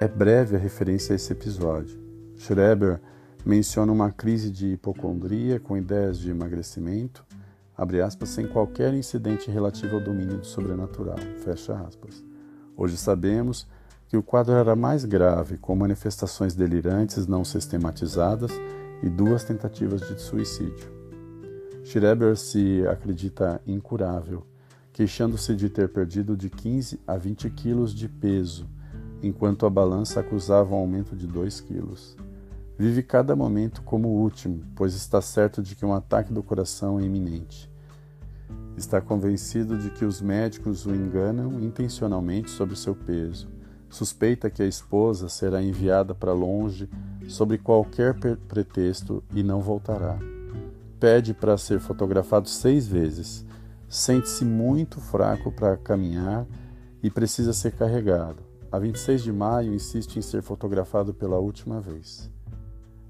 é 0.00 0.08
breve 0.08 0.56
a 0.56 0.58
referência 0.58 1.12
a 1.12 1.16
esse 1.16 1.32
episódio. 1.32 1.98
Schreber 2.36 3.00
menciona 3.44 3.92
uma 3.92 4.10
crise 4.10 4.50
de 4.50 4.72
hipocondria 4.72 5.60
com 5.60 5.76
ideias 5.76 6.18
de 6.18 6.30
emagrecimento, 6.30 7.24
abre 7.76 8.02
aspas, 8.02 8.30
sem 8.30 8.48
qualquer 8.48 8.92
incidente 8.92 9.50
relativo 9.50 9.94
ao 9.96 10.02
domínio 10.02 10.38
do 10.38 10.46
sobrenatural, 10.46 11.18
fecha 11.44 11.74
aspas. 11.74 12.24
Hoje 12.76 12.96
sabemos 12.96 13.66
que 14.16 14.18
o 14.18 14.22
quadro 14.22 14.54
era 14.54 14.74
mais 14.74 15.04
grave, 15.04 15.58
com 15.58 15.76
manifestações 15.76 16.54
delirantes 16.54 17.26
não 17.26 17.44
sistematizadas 17.44 18.50
e 19.02 19.10
duas 19.10 19.44
tentativas 19.44 20.00
de 20.00 20.18
suicídio. 20.18 20.90
Schreber 21.84 22.34
se 22.34 22.82
acredita 22.86 23.60
incurável, 23.66 24.46
queixando-se 24.90 25.54
de 25.54 25.68
ter 25.68 25.90
perdido 25.90 26.34
de 26.34 26.48
15 26.48 26.98
a 27.06 27.18
20 27.18 27.50
quilos 27.50 27.94
de 27.94 28.08
peso, 28.08 28.66
enquanto 29.22 29.66
a 29.66 29.70
balança 29.70 30.20
acusava 30.20 30.74
um 30.74 30.78
aumento 30.78 31.14
de 31.14 31.26
2 31.26 31.60
quilos. 31.60 32.16
Vive 32.78 33.02
cada 33.02 33.36
momento 33.36 33.82
como 33.82 34.08
o 34.08 34.22
último, 34.22 34.64
pois 34.74 34.94
está 34.94 35.20
certo 35.20 35.62
de 35.62 35.76
que 35.76 35.84
um 35.84 35.92
ataque 35.92 36.32
do 36.32 36.42
coração 36.42 36.98
é 36.98 37.02
iminente. 37.02 37.70
Está 38.78 38.98
convencido 38.98 39.76
de 39.76 39.90
que 39.90 40.06
os 40.06 40.22
médicos 40.22 40.86
o 40.86 40.94
enganam 40.94 41.60
intencionalmente 41.60 42.50
sobre 42.50 42.76
seu 42.76 42.94
peso 42.94 43.54
Suspeita 43.88 44.50
que 44.50 44.62
a 44.62 44.66
esposa 44.66 45.28
será 45.28 45.62
enviada 45.62 46.14
para 46.14 46.32
longe 46.32 46.88
sobre 47.28 47.56
qualquer 47.56 48.14
pretexto 48.14 49.22
e 49.32 49.42
não 49.42 49.60
voltará. 49.60 50.18
Pede 50.98 51.32
para 51.32 51.56
ser 51.56 51.80
fotografado 51.80 52.48
seis 52.48 52.86
vezes. 52.86 53.44
Sente-se 53.88 54.44
muito 54.44 55.00
fraco 55.00 55.52
para 55.52 55.76
caminhar 55.76 56.46
e 57.02 57.10
precisa 57.10 57.52
ser 57.52 57.72
carregado. 57.72 58.42
A 58.70 58.78
26 58.78 59.22
de 59.22 59.32
maio 59.32 59.72
insiste 59.72 60.16
em 60.16 60.22
ser 60.22 60.42
fotografado 60.42 61.14
pela 61.14 61.38
última 61.38 61.80
vez. 61.80 62.30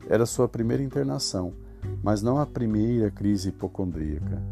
Era 0.09 0.26
sua 0.26 0.49
primeira 0.49 0.83
internação, 0.83 1.54
mas 2.02 2.23
não 2.23 2.38
a 2.38 2.47
primeira 2.47 3.11
crise 3.11 3.49
hipocondríaca. 3.49 4.42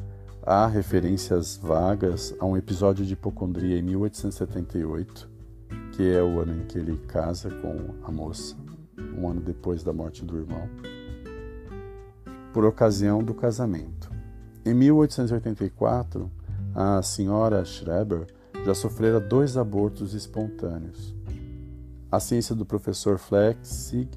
Há 0.42 0.66
referências 0.66 1.56
vagas 1.56 2.34
a 2.40 2.46
um 2.46 2.56
episódio 2.56 3.04
de 3.04 3.12
hipocondria 3.12 3.78
em 3.78 3.82
1878 3.82 5.33
que 5.94 6.10
é 6.10 6.20
o 6.20 6.40
ano 6.40 6.60
em 6.60 6.66
que 6.66 6.76
ele 6.76 6.96
casa 7.06 7.48
com 7.48 7.94
a 8.02 8.10
moça, 8.10 8.56
um 9.16 9.28
ano 9.28 9.40
depois 9.40 9.84
da 9.84 9.92
morte 9.92 10.24
do 10.24 10.36
irmão, 10.36 10.68
por 12.52 12.64
ocasião 12.64 13.22
do 13.22 13.32
casamento. 13.32 14.10
Em 14.66 14.74
1884, 14.74 16.28
a 16.74 17.00
senhora 17.00 17.64
Schreber 17.64 18.26
já 18.64 18.74
sofrera 18.74 19.20
dois 19.20 19.56
abortos 19.56 20.14
espontâneos. 20.14 21.14
A 22.10 22.18
ciência 22.18 22.56
do 22.56 22.66
professor 22.66 23.16
Flexig 23.16 24.08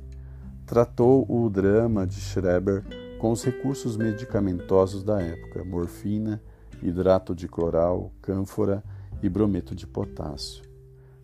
tratou 0.66 1.26
o 1.30 1.48
drama 1.48 2.08
de 2.08 2.20
Schreber 2.20 2.84
com 3.20 3.32
os 3.32 3.44
recursos 3.44 3.96
medicamentosos 3.96 5.04
da 5.04 5.22
época: 5.22 5.64
morfina, 5.64 6.42
hidrato 6.82 7.36
de 7.36 7.48
cloral, 7.48 8.12
cânfora 8.20 8.84
e 9.22 9.30
brometo 9.30 9.76
de 9.76 9.86
potássio. 9.86 10.67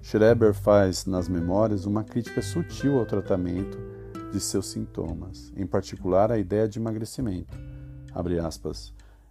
Schreber 0.03 0.53
faz 0.53 1.05
nas 1.05 1.29
memórias 1.29 1.85
uma 1.85 2.03
crítica 2.03 2.41
sutil 2.41 2.99
ao 2.99 3.05
tratamento 3.05 3.77
de 4.33 4.39
seus 4.39 4.67
sintomas, 4.67 5.53
em 5.55 5.65
particular 5.65 6.29
a 6.29 6.37
ideia 6.37 6.67
de 6.67 6.77
emagrecimento. 6.77 7.57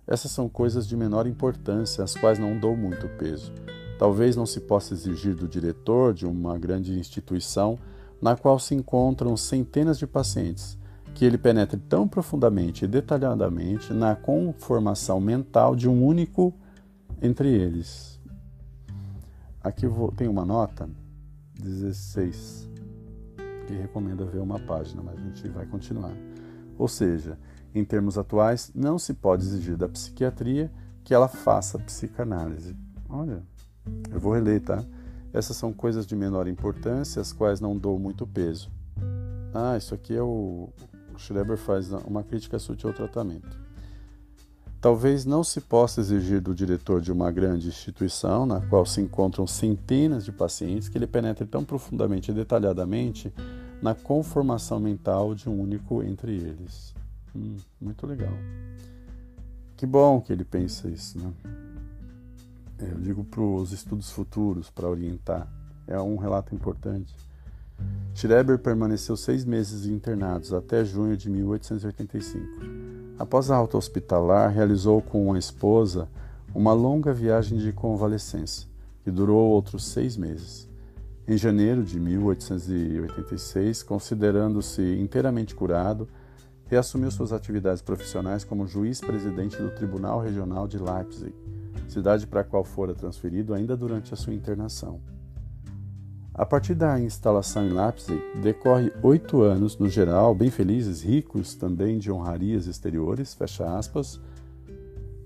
Essas 0.06 0.30
são 0.30 0.48
coisas 0.48 0.88
de 0.88 0.96
menor 0.96 1.26
importância, 1.26 2.02
às 2.02 2.14
quais 2.16 2.38
não 2.38 2.58
dou 2.58 2.74
muito 2.74 3.06
peso. 3.18 3.52
Talvez 3.98 4.34
não 4.34 4.46
se 4.46 4.60
possa 4.60 4.94
exigir 4.94 5.36
do 5.36 5.46
diretor 5.46 6.14
de 6.14 6.26
uma 6.26 6.58
grande 6.58 6.98
instituição 6.98 7.78
na 8.20 8.34
qual 8.34 8.58
se 8.58 8.74
encontram 8.74 9.36
centenas 9.36 9.98
de 9.98 10.06
pacientes 10.06 10.78
que 11.14 11.26
ele 11.26 11.36
penetre 11.36 11.76
tão 11.76 12.08
profundamente 12.08 12.86
e 12.86 12.88
detalhadamente 12.88 13.92
na 13.92 14.16
conformação 14.16 15.20
mental 15.20 15.76
de 15.76 15.86
um 15.86 16.02
único 16.02 16.54
entre 17.20 17.52
eles. 17.52 18.12
Aqui 19.62 19.87
vou, 19.87 20.11
tem 20.11 20.26
uma 20.26 20.45
nota 20.45 20.88
16 21.61 22.69
que 23.66 23.75
recomenda 23.75 24.25
ver 24.25 24.40
uma 24.40 24.59
página, 24.59 25.02
mas 25.02 25.19
a 25.19 25.23
gente 25.23 25.49
vai 25.49 25.66
continuar. 25.66 26.12
Ou 26.76 26.88
seja, 26.88 27.38
em 27.75 27.85
termos 27.85 28.19
atuais, 28.19 28.73
não 28.75 28.99
se 28.99 29.14
pode 29.14 29.45
exigir 29.45 29.76
da 29.76 29.88
psiquiatria 29.88 30.71
que 31.04 31.14
ela 31.14 31.28
faça 31.28 31.78
psicanálise. 31.78 32.76
Olha, 33.09 33.42
eu 34.11 34.19
vou 34.19 34.35
reler, 34.35 34.61
tá? 34.61 34.85
Essas 35.33 35.57
são 35.57 35.73
coisas 35.73 36.07
de 36.07 36.16
menor 36.16 36.49
importância, 36.49 37.23
as 37.23 37.33
quais 37.33 37.61
não 37.61 37.78
dou 37.78 37.99
muito 37.99 38.26
peso. 38.26 38.71
Ah, 39.54 39.76
isso 39.76 39.95
aqui 39.95 40.14
é 40.14 40.23
o. 40.23 40.71
O 41.14 41.19
Schreber 41.19 41.59
faz 41.59 41.92
uma 41.92 42.23
crítica 42.23 42.59
sutil 42.59 42.88
ao 42.88 42.95
tratamento. 42.95 43.62
Talvez 44.82 45.24
não 45.24 45.44
se 45.44 45.60
possa 45.60 46.00
exigir 46.00 46.40
do 46.40 46.52
diretor 46.52 47.00
de 47.00 47.12
uma 47.12 47.30
grande 47.30 47.68
instituição, 47.68 48.44
na 48.44 48.60
qual 48.60 48.84
se 48.84 49.00
encontram 49.00 49.46
centenas 49.46 50.24
de 50.24 50.32
pacientes, 50.32 50.88
que 50.88 50.98
ele 50.98 51.06
penetre 51.06 51.46
tão 51.46 51.64
profundamente 51.64 52.32
e 52.32 52.34
detalhadamente 52.34 53.32
na 53.80 53.94
conformação 53.94 54.80
mental 54.80 55.36
de 55.36 55.48
um 55.48 55.62
único 55.62 56.02
entre 56.02 56.34
eles. 56.34 56.92
Hum, 57.32 57.58
muito 57.80 58.04
legal. 58.08 58.32
Que 59.76 59.86
bom 59.86 60.20
que 60.20 60.32
ele 60.32 60.44
pensa 60.44 60.88
isso, 60.88 61.16
né? 61.16 61.32
É, 62.80 62.90
eu 62.90 62.98
digo 62.98 63.22
para 63.22 63.40
os 63.40 63.70
estudos 63.70 64.10
futuros, 64.10 64.68
para 64.68 64.88
orientar. 64.88 65.46
É 65.86 66.00
um 66.00 66.16
relato 66.16 66.56
importante. 66.56 67.14
Schreber 68.16 68.58
permaneceu 68.58 69.16
seis 69.16 69.44
meses 69.44 69.86
internados 69.86 70.52
até 70.52 70.84
junho 70.84 71.16
de 71.16 71.30
1885. 71.30 73.01
Após 73.19 73.50
a 73.50 73.57
alta 73.57 73.76
hospitalar, 73.76 74.50
realizou 74.50 75.02
com 75.02 75.33
a 75.33 75.38
esposa 75.38 76.09
uma 76.54 76.73
longa 76.73 77.12
viagem 77.12 77.59
de 77.59 77.73
convalescença, 77.73 78.66
que 79.04 79.11
durou 79.11 79.50
outros 79.50 79.85
seis 79.85 80.16
meses. 80.16 80.69
Em 81.26 81.37
janeiro 81.37 81.85
de 81.85 82.00
1886, 82.00 83.83
considerando-se 83.83 84.83
inteiramente 84.99 85.54
curado, 85.54 86.09
reassumiu 86.66 87.11
suas 87.11 87.33
atividades 87.33 87.83
profissionais 87.83 88.45
como 88.45 88.66
juiz-presidente 88.66 89.57
do 89.57 89.71
Tribunal 89.71 90.21
Regional 90.21 90.66
de 90.66 90.78
Leipzig, 90.78 91.35
cidade 91.87 92.26
para 92.26 92.40
a 92.40 92.45
qual 92.45 92.64
fora 92.64 92.95
transferido 92.95 93.54
ainda 93.54 93.76
durante 93.76 94.12
a 94.12 94.16
sua 94.16 94.35
internação. 94.35 95.00
A 96.34 96.46
partir 96.46 96.74
da 96.74 96.98
instalação 96.98 97.66
em 97.66 97.74
Leipzig, 97.74 98.18
decorre 98.40 98.90
oito 99.02 99.42
anos, 99.42 99.76
no 99.76 99.86
geral, 99.86 100.34
bem 100.34 100.50
felizes, 100.50 101.02
ricos 101.02 101.54
também 101.54 101.98
de 101.98 102.10
honrarias 102.10 102.66
exteriores, 102.66 103.34
fecha 103.34 103.76
aspas. 103.76 104.18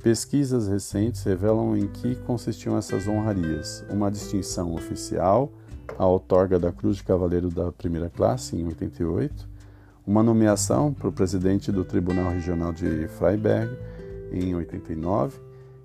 Pesquisas 0.03 0.67
recentes 0.67 1.23
revelam 1.23 1.77
em 1.77 1.87
que 1.87 2.17
consistiam 2.17 2.77
essas 2.77 3.07
honrarias. 3.07 3.85
Uma 3.89 4.11
distinção 4.11 4.75
oficial, 4.75 5.53
a 5.97 6.05
outorga 6.05 6.59
da 6.59 6.73
Cruz 6.73 6.97
de 6.97 7.05
Cavaleiro 7.05 7.51
da 7.51 7.71
Primeira 7.71 8.11
Classe, 8.11 8.57
em 8.57 8.67
88, 8.67 9.49
uma 10.05 10.25
nomeação 10.25 10.93
para 10.93 11.09
o 11.09 11.13
presidente 11.13 11.71
do 11.71 11.85
Tribunal 11.85 12.33
Regional 12.33 12.73
de 12.73 13.07
Freiberg, 13.07 13.73
em 14.33 14.57
89, 14.57 15.39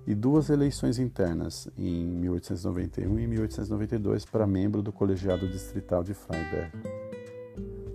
e 0.06 0.14
duas 0.14 0.50
eleições 0.50 0.98
internas, 0.98 1.68
em 1.76 2.04
1891 2.04 3.18
e 3.18 3.26
1892, 3.26 4.24
para 4.24 4.46
membro 4.46 4.82
do 4.82 4.92
colegiado 4.92 5.48
distrital 5.48 6.02
de 6.02 6.14
Freiberg. 6.14 6.72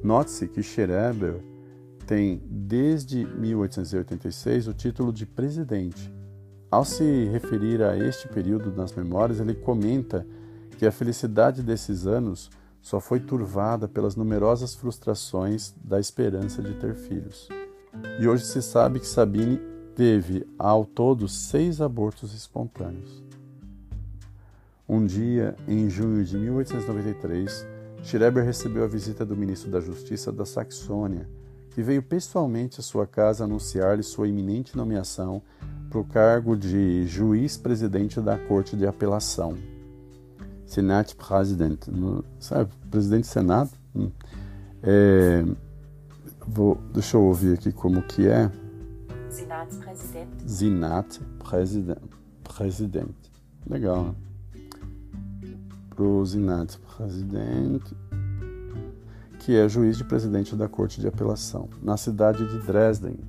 Note-se 0.03 0.47
que 0.47 0.63
Schreber 0.63 1.41
tem, 2.05 2.41
desde 2.45 3.25
1886, 3.25 4.67
o 4.67 4.73
título 4.73 5.11
de 5.11 5.25
presidente. 5.25 6.13
Ao 6.71 6.85
se 6.85 7.25
referir 7.25 7.81
a 7.81 7.97
este 7.97 8.27
período 8.27 8.71
nas 8.71 8.93
memórias, 8.93 9.39
ele 9.39 9.53
comenta 9.53 10.25
que 10.77 10.85
a 10.85 10.91
felicidade 10.91 11.61
desses 11.61 12.07
anos 12.07 12.49
só 12.81 13.01
foi 13.01 13.19
turvada 13.19 13.87
pelas 13.87 14.15
numerosas 14.15 14.73
frustrações 14.73 15.73
da 15.83 15.99
esperança 15.99 16.61
de 16.61 16.73
ter 16.75 16.95
filhos. 16.95 17.49
E 18.19 18.27
hoje 18.27 18.45
se 18.45 18.61
sabe 18.61 18.99
que 18.99 19.07
Sabine 19.07 19.59
teve 19.97 20.47
ao 20.59 20.85
todo 20.85 21.27
seis 21.27 21.81
abortos 21.81 22.31
espontâneos. 22.35 23.23
Um 24.87 25.03
dia, 25.03 25.55
em 25.67 25.89
junho 25.89 26.23
de 26.23 26.37
1893, 26.37 27.65
Schreber 28.03 28.45
recebeu 28.45 28.83
a 28.83 28.87
visita 28.87 29.25
do 29.25 29.35
ministro 29.35 29.71
da 29.71 29.79
Justiça 29.79 30.31
da 30.31 30.45
Saxônia, 30.45 31.27
que 31.71 31.81
veio 31.81 32.03
pessoalmente 32.03 32.79
à 32.79 32.83
sua 32.83 33.07
casa 33.07 33.45
anunciar-lhe 33.45 34.03
sua 34.03 34.27
iminente 34.27 34.77
nomeação 34.77 35.41
para 35.89 35.99
o 35.99 36.05
cargo 36.05 36.55
de 36.55 37.07
juiz-presidente 37.07 38.21
da 38.21 38.37
Corte 38.37 38.75
de 38.75 38.85
Apelação. 38.85 39.57
Senat 40.67 41.15
President, 41.15 41.87
sabe, 42.39 42.71
presidente 42.91 43.23
do 43.23 43.27
Senado? 43.27 43.71
Hum. 43.95 44.11
É, 44.83 45.43
vou, 46.47 46.77
deixa 46.93 47.17
eu 47.17 47.23
ouvir 47.23 47.55
aqui 47.55 47.71
como 47.71 48.03
que 48.03 48.27
é. 48.27 48.51
Senatspräsident. 49.37 50.29
Senatspräsident. 50.47 52.01
Legal, 53.69 54.05
né? 54.05 54.15
Pro 55.95 56.25
Senatspräsident, 56.25 57.83
que 59.37 59.55
é 59.55 59.69
juiz 59.69 59.97
de 59.97 60.03
presidente 60.03 60.55
da 60.55 60.67
Corte 60.67 60.99
de 60.99 61.07
Apelação, 61.07 61.69
na 61.83 61.97
cidade 61.97 62.47
de 62.47 62.65
Dresden. 62.65 63.19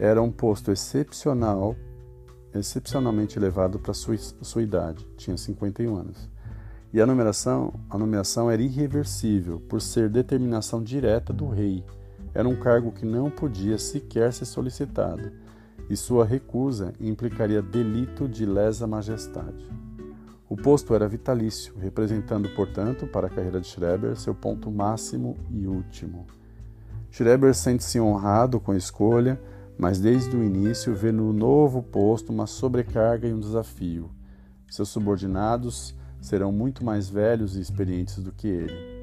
Era 0.00 0.20
um 0.20 0.32
posto 0.32 0.72
excepcional, 0.72 1.76
excepcionalmente 2.52 3.38
elevado 3.38 3.78
para 3.78 3.94
sua, 3.94 4.18
sua 4.18 4.62
idade, 4.62 5.06
tinha 5.16 5.36
51 5.36 5.94
anos. 5.94 6.28
E 6.92 7.00
a 7.00 7.06
nomeação, 7.06 7.72
a 7.88 7.96
nomeação 7.96 8.50
era 8.50 8.60
irreversível, 8.60 9.60
por 9.60 9.80
ser 9.80 10.10
determinação 10.10 10.82
direta 10.82 11.32
do 11.32 11.48
rei 11.48 11.84
era 12.34 12.48
um 12.48 12.56
cargo 12.56 12.90
que 12.90 13.06
não 13.06 13.30
podia 13.30 13.78
sequer 13.78 14.32
ser 14.32 14.44
solicitado, 14.44 15.30
e 15.88 15.96
sua 15.96 16.24
recusa 16.24 16.92
implicaria 17.00 17.62
delito 17.62 18.28
de 18.28 18.44
lesa 18.44 18.86
majestade. 18.86 19.70
O 20.48 20.56
posto 20.56 20.94
era 20.94 21.08
vitalício, 21.08 21.74
representando, 21.78 22.48
portanto, 22.50 23.06
para 23.06 23.28
a 23.28 23.30
carreira 23.30 23.60
de 23.60 23.66
Schreber 23.66 24.16
seu 24.16 24.34
ponto 24.34 24.70
máximo 24.70 25.36
e 25.50 25.66
último. 25.66 26.26
Schreber 27.10 27.54
sente-se 27.54 28.00
honrado 28.00 28.60
com 28.60 28.72
a 28.72 28.76
escolha, 28.76 29.40
mas 29.78 30.00
desde 30.00 30.36
o 30.36 30.44
início 30.44 30.94
vê 30.94 31.10
no 31.10 31.32
novo 31.32 31.82
posto 31.82 32.32
uma 32.32 32.46
sobrecarga 32.46 33.26
e 33.26 33.32
um 33.32 33.40
desafio. 33.40 34.10
Seus 34.70 34.88
subordinados 34.88 35.94
serão 36.20 36.50
muito 36.52 36.84
mais 36.84 37.08
velhos 37.08 37.56
e 37.56 37.60
experientes 37.60 38.22
do 38.22 38.32
que 38.32 38.48
ele. 38.48 38.93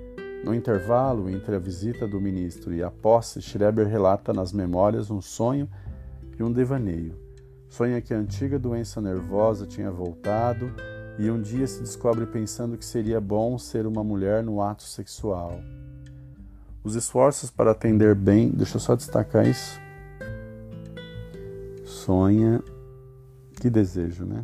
No 0.43 0.55
intervalo 0.55 1.29
entre 1.29 1.55
a 1.55 1.59
visita 1.59 2.07
do 2.07 2.19
ministro 2.19 2.73
e 2.73 2.81
a 2.81 2.89
posse, 2.89 3.41
Schreber 3.41 3.87
relata 3.87 4.33
nas 4.33 4.51
memórias 4.51 5.11
um 5.11 5.21
sonho 5.21 5.69
e 6.37 6.41
um 6.41 6.51
devaneio. 6.51 7.15
Sonha 7.69 8.01
que 8.01 8.13
a 8.13 8.17
antiga 8.17 8.57
doença 8.57 8.99
nervosa 8.99 9.67
tinha 9.67 9.91
voltado 9.91 10.73
e 11.19 11.29
um 11.29 11.39
dia 11.39 11.67
se 11.67 11.79
descobre 11.79 12.25
pensando 12.25 12.75
que 12.75 12.83
seria 12.83 13.21
bom 13.21 13.57
ser 13.57 13.85
uma 13.85 14.03
mulher 14.03 14.43
no 14.43 14.61
ato 14.61 14.83
sexual. 14.83 15.61
Os 16.83 16.95
esforços 16.95 17.51
para 17.51 17.71
atender 17.71 18.15
bem, 18.15 18.49
deixa 18.49 18.77
eu 18.77 18.81
só 18.81 18.95
destacar 18.95 19.47
isso. 19.47 19.79
Sonha, 21.85 22.63
que 23.59 23.69
desejo, 23.69 24.25
né? 24.25 24.43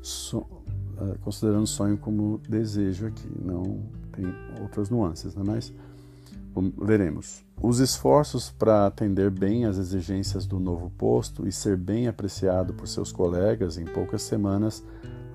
So 0.00 0.59
uh, 1.00 1.18
considerando 1.20 1.64
o 1.64 1.66
sonho 1.66 1.96
como 1.96 2.40
desejo 2.48 3.06
aqui, 3.06 3.28
não 3.42 3.82
tem 4.12 4.26
outras 4.60 4.90
nuances, 4.90 5.34
né? 5.34 5.42
mas 5.44 5.72
veremos. 6.78 7.44
Os 7.62 7.78
esforços 7.78 8.50
para 8.50 8.86
atender 8.86 9.30
bem 9.30 9.64
às 9.64 9.78
exigências 9.78 10.46
do 10.46 10.58
novo 10.58 10.90
posto 10.90 11.46
e 11.46 11.52
ser 11.52 11.76
bem 11.76 12.08
apreciado 12.08 12.74
por 12.74 12.88
seus 12.88 13.12
colegas 13.12 13.78
em 13.78 13.84
poucas 13.84 14.22
semanas 14.22 14.82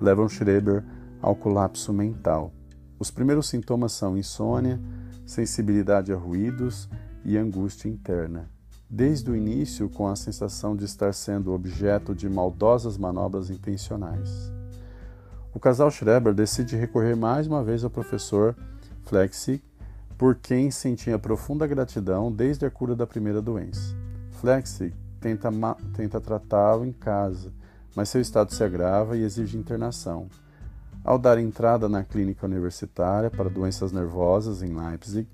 levam 0.00 0.28
Schreber 0.28 0.84
ao 1.22 1.34
colapso 1.34 1.92
mental. 1.92 2.52
Os 2.98 3.10
primeiros 3.10 3.48
sintomas 3.48 3.92
são 3.92 4.16
insônia, 4.16 4.80
sensibilidade 5.24 6.12
a 6.12 6.16
ruídos 6.16 6.88
e 7.24 7.36
angústia 7.36 7.88
interna. 7.88 8.48
Desde 8.88 9.30
o 9.30 9.36
início, 9.36 9.88
com 9.88 10.06
a 10.06 10.14
sensação 10.14 10.76
de 10.76 10.84
estar 10.84 11.12
sendo 11.12 11.52
objeto 11.52 12.14
de 12.14 12.28
maldosas 12.28 12.96
manobras 12.96 13.50
intencionais. 13.50 14.55
O 15.56 15.58
casal 15.58 15.90
Schreber 15.90 16.34
decide 16.34 16.76
recorrer 16.76 17.16
mais 17.16 17.46
uma 17.46 17.64
vez 17.64 17.82
ao 17.82 17.88
professor 17.88 18.54
Flexi, 19.04 19.64
por 20.18 20.34
quem 20.34 20.70
sentia 20.70 21.18
profunda 21.18 21.66
gratidão 21.66 22.30
desde 22.30 22.66
a 22.66 22.70
cura 22.70 22.94
da 22.94 23.06
primeira 23.06 23.40
doença. 23.40 23.96
Flexi 24.32 24.92
tenta, 25.18 25.48
tenta 25.94 26.20
tratá-lo 26.20 26.84
em 26.84 26.92
casa, 26.92 27.54
mas 27.94 28.10
seu 28.10 28.20
estado 28.20 28.52
se 28.52 28.62
agrava 28.62 29.16
e 29.16 29.22
exige 29.22 29.56
internação. 29.56 30.28
Ao 31.02 31.18
dar 31.18 31.38
entrada 31.38 31.88
na 31.88 32.04
clínica 32.04 32.44
universitária 32.44 33.30
para 33.30 33.48
doenças 33.48 33.92
nervosas 33.92 34.62
em 34.62 34.78
Leipzig, 34.78 35.26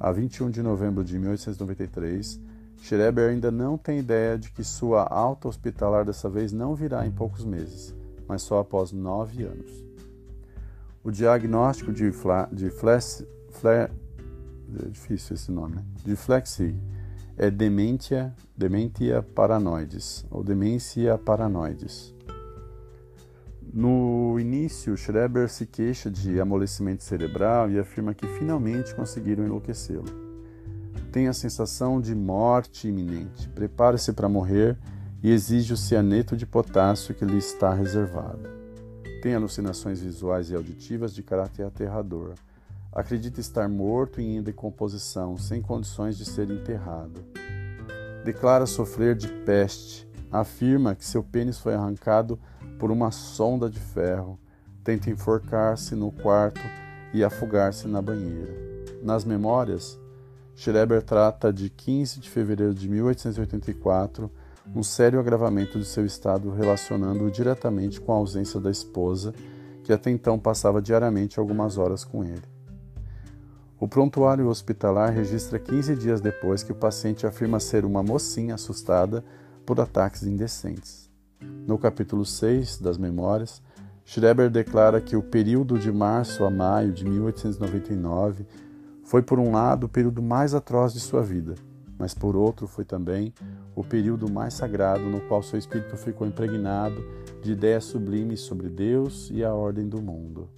a 0.00 0.10
21 0.10 0.50
de 0.50 0.60
novembro 0.60 1.04
de 1.04 1.16
1893, 1.16 2.40
Schreber 2.78 3.30
ainda 3.30 3.52
não 3.52 3.78
tem 3.78 4.00
ideia 4.00 4.36
de 4.36 4.50
que 4.50 4.64
sua 4.64 5.04
alta 5.04 5.46
hospitalar 5.46 6.04
dessa 6.04 6.28
vez 6.28 6.50
não 6.50 6.74
virá 6.74 7.06
em 7.06 7.12
poucos 7.12 7.44
meses 7.44 8.01
mas 8.26 8.42
só 8.42 8.60
após 8.60 8.92
nove 8.92 9.44
anos. 9.44 9.84
O 11.04 11.10
diagnóstico 11.10 11.92
de, 11.92 12.12
fla, 12.12 12.48
de 12.52 12.70
flex, 12.70 13.24
fle, 13.50 13.70
é 13.70 13.90
difícil 14.90 15.34
esse 15.34 15.50
nome, 15.50 15.76
né? 15.76 15.84
de 16.04 16.16
flexi 16.16 16.74
é 17.36 17.50
dementia, 17.50 18.34
dementia 18.56 19.22
paranoides, 19.22 20.24
ou 20.30 20.44
demência 20.44 21.16
paranoides. 21.18 22.14
No 23.72 24.38
início, 24.38 24.96
Schreber 24.96 25.48
se 25.48 25.64
queixa 25.64 26.10
de 26.10 26.38
amolecimento 26.38 27.02
cerebral 27.02 27.70
e 27.70 27.78
afirma 27.78 28.12
que 28.12 28.26
finalmente 28.26 28.94
conseguiram 28.94 29.44
enlouquecê-lo. 29.44 30.04
Tem 31.10 31.26
a 31.26 31.32
sensação 31.32 32.00
de 32.00 32.14
morte 32.14 32.88
iminente, 32.88 33.48
prepara-se 33.48 34.12
para 34.12 34.28
morrer 34.28 34.78
e 35.22 35.30
exige 35.30 35.72
o 35.72 35.76
cianeto 35.76 36.36
de 36.36 36.44
potássio 36.44 37.14
que 37.14 37.24
lhe 37.24 37.38
está 37.38 37.72
reservado. 37.72 38.48
Tem 39.22 39.34
alucinações 39.34 40.00
visuais 40.00 40.50
e 40.50 40.56
auditivas 40.56 41.14
de 41.14 41.22
caráter 41.22 41.64
aterrador. 41.64 42.34
Acredita 42.92 43.40
estar 43.40 43.68
morto 43.68 44.20
e 44.20 44.36
em 44.36 44.42
decomposição, 44.42 45.38
sem 45.38 45.62
condições 45.62 46.18
de 46.18 46.24
ser 46.24 46.50
enterrado. 46.50 47.24
Declara 48.24 48.66
sofrer 48.66 49.14
de 49.14 49.28
peste. 49.28 50.08
Afirma 50.30 50.94
que 50.94 51.04
seu 51.04 51.22
pênis 51.22 51.58
foi 51.58 51.74
arrancado 51.74 52.38
por 52.78 52.90
uma 52.90 53.12
sonda 53.12 53.70
de 53.70 53.78
ferro. 53.78 54.38
Tenta 54.82 55.08
enforcar-se 55.08 55.94
no 55.94 56.10
quarto 56.10 56.60
e 57.14 57.22
afogar-se 57.22 57.86
na 57.86 58.02
banheira. 58.02 58.52
Nas 59.02 59.24
memórias, 59.24 60.00
Schreber 60.56 61.02
trata 61.02 61.52
de 61.52 61.70
15 61.70 62.18
de 62.18 62.28
fevereiro 62.28 62.74
de 62.74 62.88
1884 62.88 64.30
um 64.74 64.82
sério 64.82 65.20
agravamento 65.20 65.78
de 65.78 65.84
seu 65.84 66.04
estado 66.06 66.50
relacionando-o 66.50 67.30
diretamente 67.30 68.00
com 68.00 68.12
a 68.12 68.16
ausência 68.16 68.58
da 68.58 68.70
esposa, 68.70 69.34
que 69.84 69.92
até 69.92 70.10
então 70.10 70.38
passava 70.38 70.80
diariamente 70.80 71.38
algumas 71.38 71.76
horas 71.76 72.04
com 72.04 72.24
ele. 72.24 72.42
O 73.78 73.86
prontuário 73.86 74.48
hospitalar 74.48 75.12
registra 75.12 75.58
15 75.58 75.96
dias 75.96 76.20
depois 76.20 76.62
que 76.62 76.72
o 76.72 76.74
paciente 76.74 77.26
afirma 77.26 77.60
ser 77.60 77.84
uma 77.84 78.02
mocinha 78.02 78.54
assustada 78.54 79.24
por 79.66 79.78
ataques 79.80 80.22
indecentes. 80.22 81.10
No 81.66 81.76
capítulo 81.76 82.24
6 82.24 82.78
das 82.78 82.96
Memórias, 82.96 83.60
Schreber 84.04 84.48
declara 84.48 85.00
que 85.00 85.16
o 85.16 85.22
período 85.22 85.78
de 85.78 85.92
março 85.92 86.44
a 86.44 86.50
maio 86.50 86.92
de 86.92 87.04
1899 87.04 88.46
foi, 89.04 89.20
por 89.20 89.38
um 89.38 89.52
lado, 89.52 89.84
o 89.84 89.88
período 89.88 90.22
mais 90.22 90.54
atroz 90.54 90.92
de 90.92 91.00
sua 91.00 91.22
vida 91.22 91.56
mas 92.02 92.14
por 92.14 92.34
outro 92.34 92.66
foi 92.66 92.84
também 92.84 93.32
o 93.76 93.84
período 93.84 94.28
mais 94.28 94.54
sagrado 94.54 95.04
no 95.04 95.20
qual 95.20 95.40
seu 95.40 95.56
espírito 95.56 95.96
ficou 95.96 96.26
impregnado 96.26 97.00
de 97.40 97.52
ideias 97.52 97.84
sublimes 97.84 98.40
sobre 98.40 98.68
Deus 98.68 99.30
e 99.30 99.44
a 99.44 99.54
ordem 99.54 99.88
do 99.88 100.02
mundo. 100.02 100.48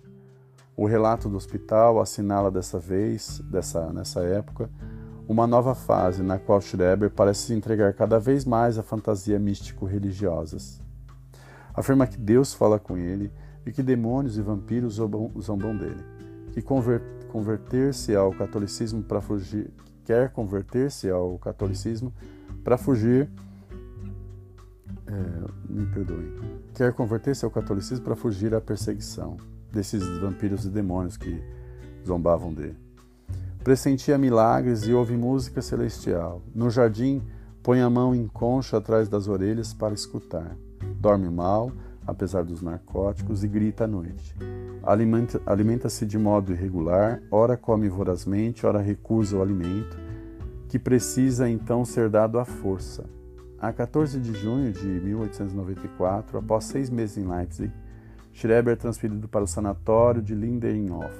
O 0.74 0.87
relato 0.87 1.28
do 1.28 1.37
hospital 1.37 2.00
assinala 2.00 2.50
dessa 2.50 2.78
vez, 2.78 3.42
dessa, 3.44 3.92
nessa 3.92 4.22
época, 4.22 4.70
uma 5.28 5.46
nova 5.46 5.74
fase 5.74 6.22
na 6.22 6.38
qual 6.38 6.62
Schreber 6.62 7.11
parece 7.11 7.48
se 7.48 7.52
entregar 7.52 7.92
cada 7.92 8.18
vez 8.18 8.46
mais 8.46 8.78
a 8.78 8.83
fantasias 8.83 9.38
místico-religiosas. 9.38 10.80
Afirma 11.74 12.07
que 12.07 12.16
Deus 12.16 12.54
fala 12.54 12.78
com 12.78 12.96
ele 12.96 13.30
e 13.66 13.70
que 13.70 13.83
demônios 13.83 14.38
e 14.38 14.40
vampiros 14.40 14.94
zombam 14.94 15.76
dele, 15.76 16.02
que 16.54 16.62
converter-se 16.62 18.16
ao 18.16 18.33
catolicismo 18.33 19.02
para 19.02 19.20
fugir, 19.20 19.70
quer 20.04 20.30
converter-se 20.30 21.10
ao 21.10 21.38
catolicismo 21.38 22.12
para 22.62 22.76
fugir. 22.76 23.28
É, 25.06 25.72
me 25.72 25.86
perdoe. 25.86 26.40
Quer 26.74 26.92
converter-se 26.92 27.44
ao 27.44 27.50
catolicismo 27.50 28.04
para 28.04 28.16
fugir 28.16 28.54
à 28.54 28.60
perseguição 28.60 29.36
desses 29.70 30.06
vampiros 30.20 30.64
e 30.64 30.70
demônios 30.70 31.16
que 31.16 31.42
zombavam 32.06 32.52
dele. 32.52 32.76
Pressentia 33.62 34.18
milagres 34.18 34.82
e 34.82 34.92
ouve 34.92 35.16
música 35.16 35.62
celestial. 35.62 36.42
No 36.54 36.70
jardim, 36.70 37.22
põe 37.62 37.80
a 37.80 37.88
mão 37.88 38.14
em 38.14 38.28
concha 38.28 38.76
atrás 38.76 39.08
das 39.08 39.26
orelhas 39.26 39.72
para 39.72 39.94
escutar. 39.94 40.56
Dorme 41.00 41.30
mal, 41.30 41.72
apesar 42.06 42.44
dos 42.44 42.62
narcóticos, 42.62 43.44
e 43.44 43.48
grita 43.48 43.84
à 43.84 43.86
noite. 43.86 44.36
Alimenta-se 44.82 45.42
alimenta 45.46 45.88
de 45.88 46.18
modo 46.18 46.52
irregular, 46.52 47.22
ora 47.30 47.56
come 47.56 47.88
vorazmente, 47.88 48.66
ora 48.66 48.80
recusa 48.80 49.36
o 49.36 49.42
alimento, 49.42 49.96
que 50.68 50.78
precisa 50.78 51.48
então 51.48 51.84
ser 51.84 52.08
dado 52.08 52.38
à 52.38 52.44
força. 52.44 53.04
A 53.58 53.72
14 53.72 54.20
de 54.20 54.34
junho 54.34 54.72
de 54.72 54.86
1894, 54.86 56.38
após 56.38 56.64
seis 56.64 56.90
meses 56.90 57.16
em 57.16 57.26
Leipzig, 57.26 57.72
Schreber 58.34 58.74
é 58.74 58.76
transferido 58.76 59.28
para 59.28 59.44
o 59.44 59.46
sanatório 59.46 60.20
de 60.20 60.34
Lindenhof, 60.34 61.14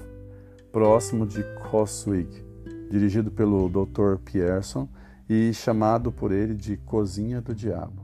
próximo 0.73 1.25
de 1.25 1.45
Coswig, 1.71 2.45
dirigido 2.91 3.31
pelo 3.31 3.69
Dr. 3.69 4.19
Pierson 4.25 4.89
e 5.29 5.55
chamado 5.55 6.11
por 6.11 6.33
ele 6.33 6.55
de 6.55 6.77
Cozinha 6.77 7.41
do 7.41 7.55
Diabo. 7.55 8.03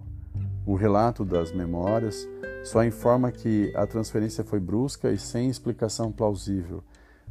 O 0.64 0.76
relato 0.76 1.24
das 1.24 1.52
memórias 1.52 2.26
só 2.62 2.84
informa 2.84 3.32
que 3.32 3.72
a 3.74 3.86
transferência 3.86 4.44
foi 4.44 4.60
brusca 4.60 5.10
e 5.10 5.18
sem 5.18 5.48
explicação 5.48 6.12
plausível, 6.12 6.84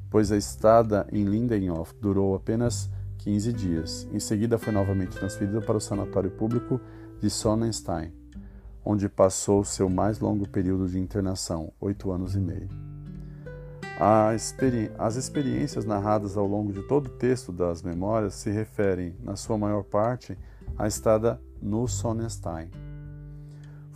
pois 0.09 0.31
a 0.31 0.37
estada 0.37 1.07
em 1.11 1.23
Lindenhof 1.23 1.93
durou 2.01 2.35
apenas 2.35 2.89
15 3.19 3.53
dias. 3.53 4.07
Em 4.11 4.19
seguida, 4.19 4.57
foi 4.57 4.73
novamente 4.73 5.17
transferido 5.17 5.61
para 5.61 5.77
o 5.77 5.81
sanatório 5.81 6.31
público 6.31 6.81
de 7.21 7.29
Sonnenstein, 7.29 8.11
onde 8.83 9.07
passou 9.07 9.63
seu 9.63 9.89
mais 9.89 10.19
longo 10.19 10.47
período 10.47 10.87
de 10.87 10.97
internação, 10.97 11.71
oito 11.79 12.11
anos 12.11 12.35
e 12.35 12.39
meio. 12.39 12.69
As 14.97 15.17
experiências 15.17 15.83
narradas 15.83 16.37
ao 16.37 16.47
longo 16.47 16.71
de 16.71 16.81
todo 16.83 17.07
o 17.07 17.17
texto 17.17 17.51
das 17.51 17.83
memórias 17.83 18.35
se 18.35 18.49
referem, 18.49 19.15
na 19.21 19.35
sua 19.35 19.57
maior 19.57 19.83
parte, 19.83 20.37
à 20.77 20.87
estada 20.87 21.39
no 21.61 21.85
Sonnenstein. 21.85 22.88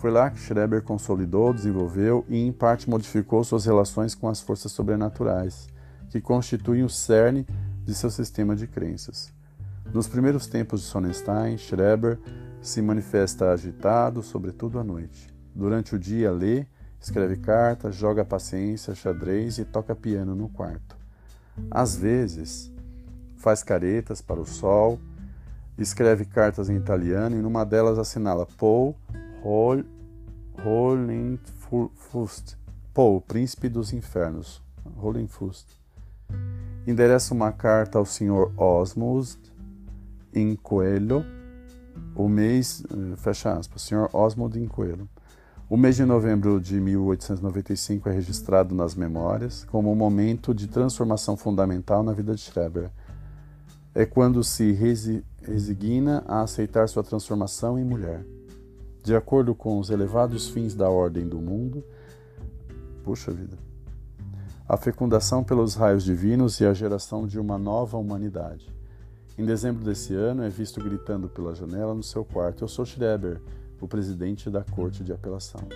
Foi 0.04 0.12
lá 0.12 0.30
que 0.30 0.38
Schreber 0.38 0.84
consolidou, 0.84 1.54
desenvolveu 1.54 2.26
e, 2.28 2.38
em 2.38 2.52
parte, 2.52 2.90
modificou 2.90 3.42
suas 3.42 3.66
relações 3.66 4.14
com 4.14 4.28
as 4.28 4.42
forças 4.42 4.70
sobrenaturais, 4.74 5.70
que 6.10 6.20
constituem 6.20 6.84
o 6.84 6.90
cerne 6.90 7.48
de 7.86 7.96
seu 7.96 8.10
sistema 8.10 8.54
de 8.54 8.68
crenças. 8.68 9.32
Nos 9.94 10.06
primeiros 10.06 10.46
tempos 10.46 10.82
de 10.82 10.88
Sonnenstein, 10.88 11.58
Schreber 11.58 12.20
se 12.62 12.82
manifesta 12.82 13.52
agitado, 13.52 14.22
sobretudo 14.22 14.78
à 14.78 14.84
noite. 14.84 15.34
Durante 15.56 15.96
o 15.96 16.00
dia, 16.00 16.32
lê, 16.32 16.66
escreve 17.00 17.38
cartas, 17.38 17.96
joga 17.96 18.26
paciência, 18.26 18.94
xadrez 18.94 19.58
e 19.58 19.64
toca 19.64 19.96
piano 19.96 20.36
no 20.36 20.50
quarto. 20.50 20.98
Às 21.72 21.96
vezes, 21.96 22.70
faz 23.38 23.64
caretas 23.64 24.22
para 24.22 24.42
o 24.42 24.46
sol, 24.46 25.00
escreve 25.78 26.26
cartas 26.26 26.70
em 26.70 26.76
italiano 26.76 27.38
e 27.38 27.42
numa 27.42 27.64
delas 27.64 27.98
assinala 27.98 28.46
Paul 28.58 28.98
Hohenfust, 30.66 31.38
Paul, 32.94 33.20
príncipe 33.20 33.68
dos 33.68 33.92
infernos, 33.92 34.62
Hohenfust. 35.02 35.68
Endereça 36.88 37.34
uma 37.34 37.52
carta 37.52 37.98
ao 37.98 38.06
Sr. 38.06 38.52
Osmond 38.56 39.38
em 40.34 40.56
Coelho, 40.56 41.26
o 42.16 42.30
mês, 42.30 42.84
eh, 42.90 43.16
fecha 43.18 43.52
aspas, 43.54 43.82
Sr. 43.82 44.08
Osmond 44.14 44.58
em 44.58 44.68
Coelho. 44.68 45.10
O 45.70 45.76
mês 45.76 45.96
de 45.96 46.06
novembro 46.06 46.60
de 46.62 46.80
1895 46.80 48.08
é 48.08 48.12
registrado 48.12 48.74
nas 48.76 48.96
memórias 48.96 49.66
como 49.66 49.92
um 49.92 49.96
momento 49.96 50.54
de 50.54 50.68
transformação 50.68 51.36
fundamental 51.36 52.04
na 52.04 52.14
vida 52.14 52.36
de 52.36 52.42
Schreber. 52.42 52.90
É 53.96 54.06
quando 54.06 54.44
se 54.44 54.72
resigna 55.42 56.24
a 56.28 56.42
aceitar 56.42 56.88
sua 56.88 57.04
transformação 57.04 57.78
em 57.78 57.84
mulher. 57.84 58.24
De 59.04 59.14
acordo 59.14 59.54
com 59.54 59.80
os 59.80 59.90
elevados 59.90 60.48
fins 60.48 60.74
da 60.74 60.90
ordem 60.90 61.28
do 61.28 61.38
mundo, 61.38 61.84
puxa 63.04 63.32
vida, 63.32 63.58
a 64.68 64.78
fecundação 64.78 65.44
pelos 65.44 65.76
raios 65.76 66.06
divinos 66.06 66.62
e 66.62 66.66
a 66.66 66.74
geração 66.74 67.28
de 67.28 67.38
uma 67.38 67.58
nova 67.58 67.98
humanidade. 67.98 68.74
Em 69.38 69.44
dezembro 69.44 69.84
desse 69.84 70.16
ano, 70.16 70.42
é 70.42 70.50
visto 70.50 70.82
gritando 70.82 71.28
pela 71.28 71.54
janela 71.54 71.94
no 71.94 72.02
seu 72.02 72.24
quarto: 72.24 72.64
Eu 72.64 72.68
sou 72.70 72.86
Schreber, 72.86 73.42
o 73.82 73.90
presidente 73.90 74.50
da 74.50 74.64
Corte 74.64 75.04
de 75.04 75.12
Apelação. 75.12 75.68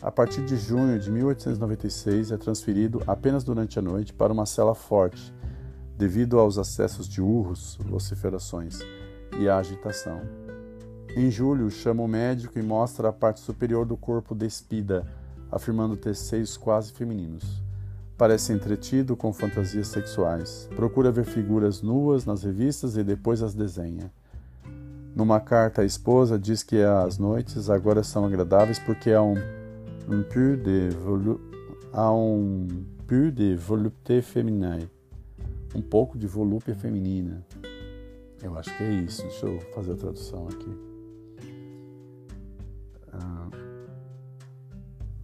A 0.00 0.10
partir 0.10 0.42
de 0.46 0.56
junho 0.56 0.98
de 0.98 1.10
1896, 1.10 2.32
é 2.32 2.38
transferido 2.38 3.02
apenas 3.06 3.44
durante 3.44 3.78
a 3.78 3.82
noite 3.82 4.14
para 4.14 4.32
uma 4.32 4.46
cela 4.46 4.74
forte, 4.74 5.34
devido 5.98 6.38
aos 6.38 6.56
acessos 6.56 7.06
de 7.06 7.20
urros, 7.20 7.78
vociferações 7.86 8.78
e 9.38 9.46
agitação. 9.46 10.45
Em 11.18 11.30
julho, 11.30 11.70
chama 11.70 12.02
o 12.02 12.06
médico 12.06 12.58
e 12.58 12.62
mostra 12.62 13.08
a 13.08 13.12
parte 13.12 13.40
superior 13.40 13.86
do 13.86 13.96
corpo 13.96 14.34
despida, 14.34 15.06
afirmando 15.50 15.96
ter 15.96 16.14
seios 16.14 16.58
quase 16.58 16.92
femininos. 16.92 17.62
Parece 18.18 18.52
entretido 18.52 19.16
com 19.16 19.32
fantasias 19.32 19.88
sexuais. 19.88 20.68
Procura 20.76 21.10
ver 21.10 21.24
figuras 21.24 21.80
nuas 21.80 22.26
nas 22.26 22.42
revistas 22.42 22.98
e 22.98 23.02
depois 23.02 23.42
as 23.42 23.54
desenha. 23.54 24.12
Numa 25.14 25.40
carta 25.40 25.80
à 25.80 25.86
esposa, 25.86 26.38
diz 26.38 26.62
que 26.62 26.82
as 26.82 27.16
noites 27.16 27.70
agora 27.70 28.02
são 28.02 28.26
agradáveis 28.26 28.78
porque 28.78 29.10
há 29.10 29.22
um, 29.22 29.36
um 30.06 30.22
peu 30.22 30.54
de 30.54 30.90
volu 30.90 31.40
há 31.94 32.12
um 32.12 32.84
peu 33.06 33.30
de 33.30 33.56
volupté 33.56 34.20
féminin, 34.20 34.86
um 35.74 35.80
pouco 35.80 36.18
de 36.18 36.26
volúpia 36.26 36.74
feminina. 36.74 37.42
Eu 38.42 38.58
acho 38.58 38.76
que 38.76 38.82
é 38.82 38.92
isso. 38.92 39.22
Deixa 39.22 39.46
eu 39.46 39.58
fazer 39.74 39.92
a 39.92 39.96
tradução 39.96 40.46
aqui. 40.48 40.95
Ah, 43.20 43.48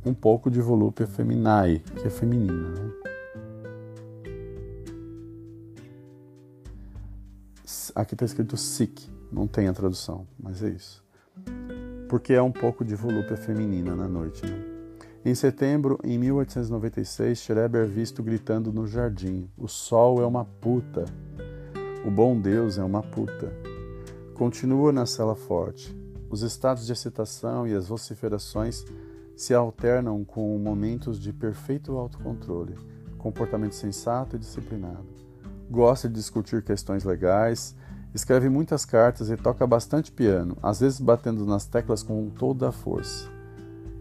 um 0.05 0.15
pouco 0.15 0.51
de 0.51 0.61
volúpia 0.61 1.07
feminae, 1.07 1.79
que 1.79 2.07
é 2.07 2.11
feminina, 2.11 2.71
né? 2.71 2.93
Aqui 7.95 8.15
está 8.15 8.25
escrito 8.25 8.57
sick, 8.57 9.09
não 9.31 9.47
tem 9.47 9.69
a 9.69 9.73
tradução, 9.73 10.27
mas 10.39 10.63
é 10.63 10.69
isso. 10.69 11.05
Porque 12.09 12.33
é 12.33 12.43
um 12.43 12.53
pouco 12.53 12.85
de 12.85 12.95
volúpia 12.95 13.37
feminina 13.37 13.95
na 13.95 14.09
noite. 14.09 14.45
Né? 14.45 14.73
Em 15.25 15.35
setembro, 15.35 15.99
em 16.03 16.19
1896, 16.19 17.39
Schreber 17.39 17.85
é 17.85 17.87
visto 17.87 18.23
gritando 18.23 18.73
no 18.73 18.87
jardim: 18.87 19.49
O 19.57 19.69
sol 19.69 20.21
é 20.21 20.27
uma 20.27 20.45
puta. 20.45 21.05
O 22.05 22.11
bom 22.11 22.39
Deus 22.39 22.77
é 22.77 22.83
uma 22.83 23.03
puta. 23.03 23.53
Continua 24.35 24.91
na 24.91 25.07
cela 25.07 25.37
forte. 25.37 25.97
Os 26.33 26.43
estados 26.43 26.85
de 26.85 26.93
excitação 26.93 27.65
e 27.69 27.75
as 27.75 27.87
vociferações 27.87 28.85
se 29.37 29.55
alternam 29.55 30.25
com 30.25 30.59
momentos 30.59 31.21
de 31.21 31.33
perfeito 31.33 31.97
autocontrole, 31.97 32.75
comportamento 33.19 33.77
sensato 33.77 34.35
e 34.35 34.39
disciplinado. 34.41 35.07
Gosta 35.71 36.09
de 36.09 36.15
discutir 36.15 36.65
questões 36.65 37.05
legais, 37.05 37.77
Escreve 38.15 38.51
muitas 38.51 38.85
cartas 38.85 39.31
e 39.31 39.37
toca 39.39 39.67
bastante 39.67 40.13
piano, 40.13 40.59
às 40.63 40.81
vezes 40.81 41.01
batendo 41.01 41.47
nas 41.47 41.65
teclas 41.65 42.03
com 42.03 42.29
toda 42.29 42.69
a 42.69 42.73
força. 42.73 43.27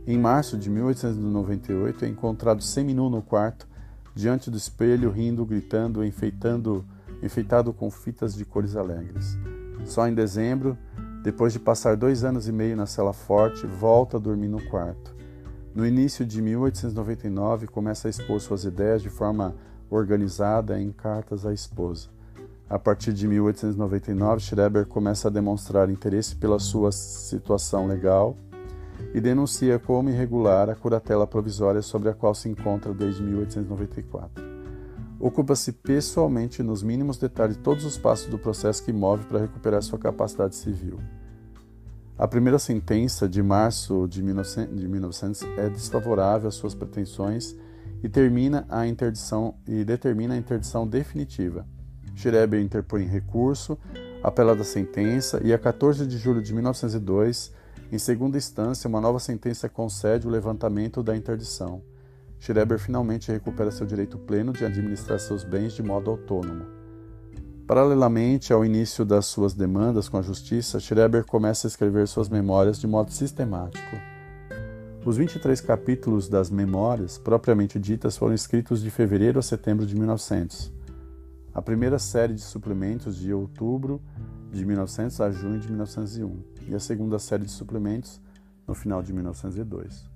Em 0.06 0.18
março 0.18 0.58
de 0.58 0.70
1898 0.70 2.04
é 2.04 2.10
encontrado 2.10 2.62
seminu 2.62 3.10
no 3.10 3.22
quarto, 3.22 3.66
diante 4.14 4.52
do 4.52 4.58
espelho, 4.58 5.10
rindo, 5.12 5.46
gritando, 5.46 6.04
enfeitando, 6.04 6.84
enfeitado 7.24 7.72
com 7.72 7.90
fitas 7.90 8.34
de 8.34 8.44
cores 8.44 8.76
alegres. 8.76 9.38
Só 9.86 10.06
em 10.06 10.14
dezembro, 10.14 10.78
depois 11.24 11.54
de 11.54 11.60
passar 11.60 11.96
dois 11.96 12.24
anos 12.24 12.48
e 12.48 12.52
meio 12.52 12.76
na 12.76 12.86
cela 12.86 13.14
forte, 13.14 13.68
volta 13.68 14.18
a 14.18 14.20
dormir 14.20 14.48
no 14.48 14.62
quarto. 14.70 15.16
No 15.74 15.86
início 15.86 16.26
de 16.26 16.42
1899, 16.42 17.68
começa 17.68 18.08
a 18.08 18.12
expor 18.12 18.42
suas 18.42 18.66
ideias 18.66 19.02
de 19.02 19.10
forma 19.10 19.56
organizada 19.90 20.80
em 20.80 20.92
cartas 20.92 21.46
à 21.46 21.54
esposa. 21.54 22.10
A 22.70 22.80
partir 22.80 23.14
de 23.14 23.28
1899, 23.28 24.42
Schreber 24.42 24.86
começa 24.86 25.28
a 25.28 25.32
demonstrar 25.32 25.90
interesse 25.90 26.36
pela 26.36 26.58
sua 26.58 26.92
situação 26.92 27.86
legal 27.86 28.36
e 29.14 29.22
denuncia 29.22 29.78
como 29.78 30.10
irregular 30.10 30.70
a 30.70 30.76
curatela 30.76 31.28
provisória 31.28 31.82
sobre 31.82 32.10
a 32.10 32.14
qual 32.14 32.34
se 32.34 32.50
encontra 32.50 32.94
desde 32.94 33.22
1894. 33.22 34.51
Ocupa-se 35.22 35.72
pessoalmente 35.72 36.64
nos 36.64 36.82
mínimos 36.82 37.18
detalhes 37.18 37.56
de 37.56 37.64
todos 37.64 37.86
os 37.86 37.98
passos 37.98 38.28
do 38.28 38.40
processo 38.40 38.84
que 38.84 38.92
move 38.92 39.26
para 39.26 39.40
recuperar 39.40 39.82
sua 39.84 40.00
capacidade 40.00 40.56
civil. 40.56 41.00
A 42.18 42.28
primeira 42.28 42.60
sentença 42.60 43.30
de 43.30 43.42
março 43.42 44.08
de 44.08 44.22
1900 44.22 45.44
é 45.58 45.70
desfavorável 45.70 46.50
às 46.50 46.56
suas 46.56 46.74
pretensões 46.74 47.56
e 48.04 48.10
termina 48.10 48.66
a 48.70 48.88
interdição 48.88 49.56
e 49.68 49.84
determina 49.84 50.34
a 50.34 50.38
interdição 50.38 50.88
definitiva 50.88 51.66
Schreber 52.16 52.62
interpõe 52.62 53.06
recurso, 53.06 53.78
apela 54.24 54.56
da 54.56 54.64
sentença 54.64 55.42
e, 55.44 55.54
a 55.54 55.58
14 55.58 56.06
de 56.06 56.18
julho 56.18 56.42
de 56.42 56.54
1902, 56.54 57.52
em 57.92 57.98
segunda 57.98 58.38
instância, 58.38 58.88
uma 58.88 59.02
nova 59.02 59.20
sentença 59.20 59.68
concede 59.68 60.28
o 60.28 60.30
levantamento 60.30 61.02
da 61.02 61.16
interdição. 61.16 61.82
Schreber 62.42 62.78
finalmente 62.78 63.32
recupera 63.32 63.72
seu 63.72 63.86
direito 63.86 64.18
pleno 64.18 64.52
de 64.52 64.66
administrar 64.66 65.18
seus 65.18 65.46
bens 65.46 65.72
de 65.72 65.82
modo 65.82 66.12
autônomo. 66.12 66.66
Paralelamente 67.66 68.52
ao 68.52 68.66
início 68.66 69.06
das 69.06 69.28
suas 69.28 69.54
demandas 69.54 70.10
com 70.10 70.18
a 70.18 70.22
justiça, 70.22 70.78
Schreber 70.78 71.24
começa 71.24 71.66
a 71.66 71.70
escrever 71.70 72.06
suas 72.06 72.28
memórias 72.28 72.78
de 72.78 72.88
modo 72.88 73.12
sistemático. 73.12 73.96
Os 75.06 75.16
23 75.16 75.62
capítulos 75.62 76.28
das 76.28 76.50
memórias, 76.50 77.18
propriamente 77.18 77.80
ditas, 77.80 78.18
foram 78.18 78.34
escritos 78.34 78.82
de 78.82 78.92
fevereiro 78.92 79.40
a 79.40 79.42
setembro 79.42 79.86
de 79.86 79.96
1900 79.96 80.82
a 81.54 81.62
primeira 81.62 82.00
série 82.00 82.34
de 82.34 82.42
suplementos 82.42 83.18
de 83.18 83.34
outubro 83.34 84.02
de 84.52 84.66
1900 84.66 85.20
a 85.22 85.32
junho 85.32 85.60
de 85.60 85.68
1901 85.68 86.44
e 86.68 86.76
a 86.76 86.80
segunda 86.80 87.20
série 87.20 87.46
de 87.46 87.52
suplementos 87.52 88.22
no 88.66 88.74
final 88.74 89.04
de 89.04 89.12
1902. 89.12 90.11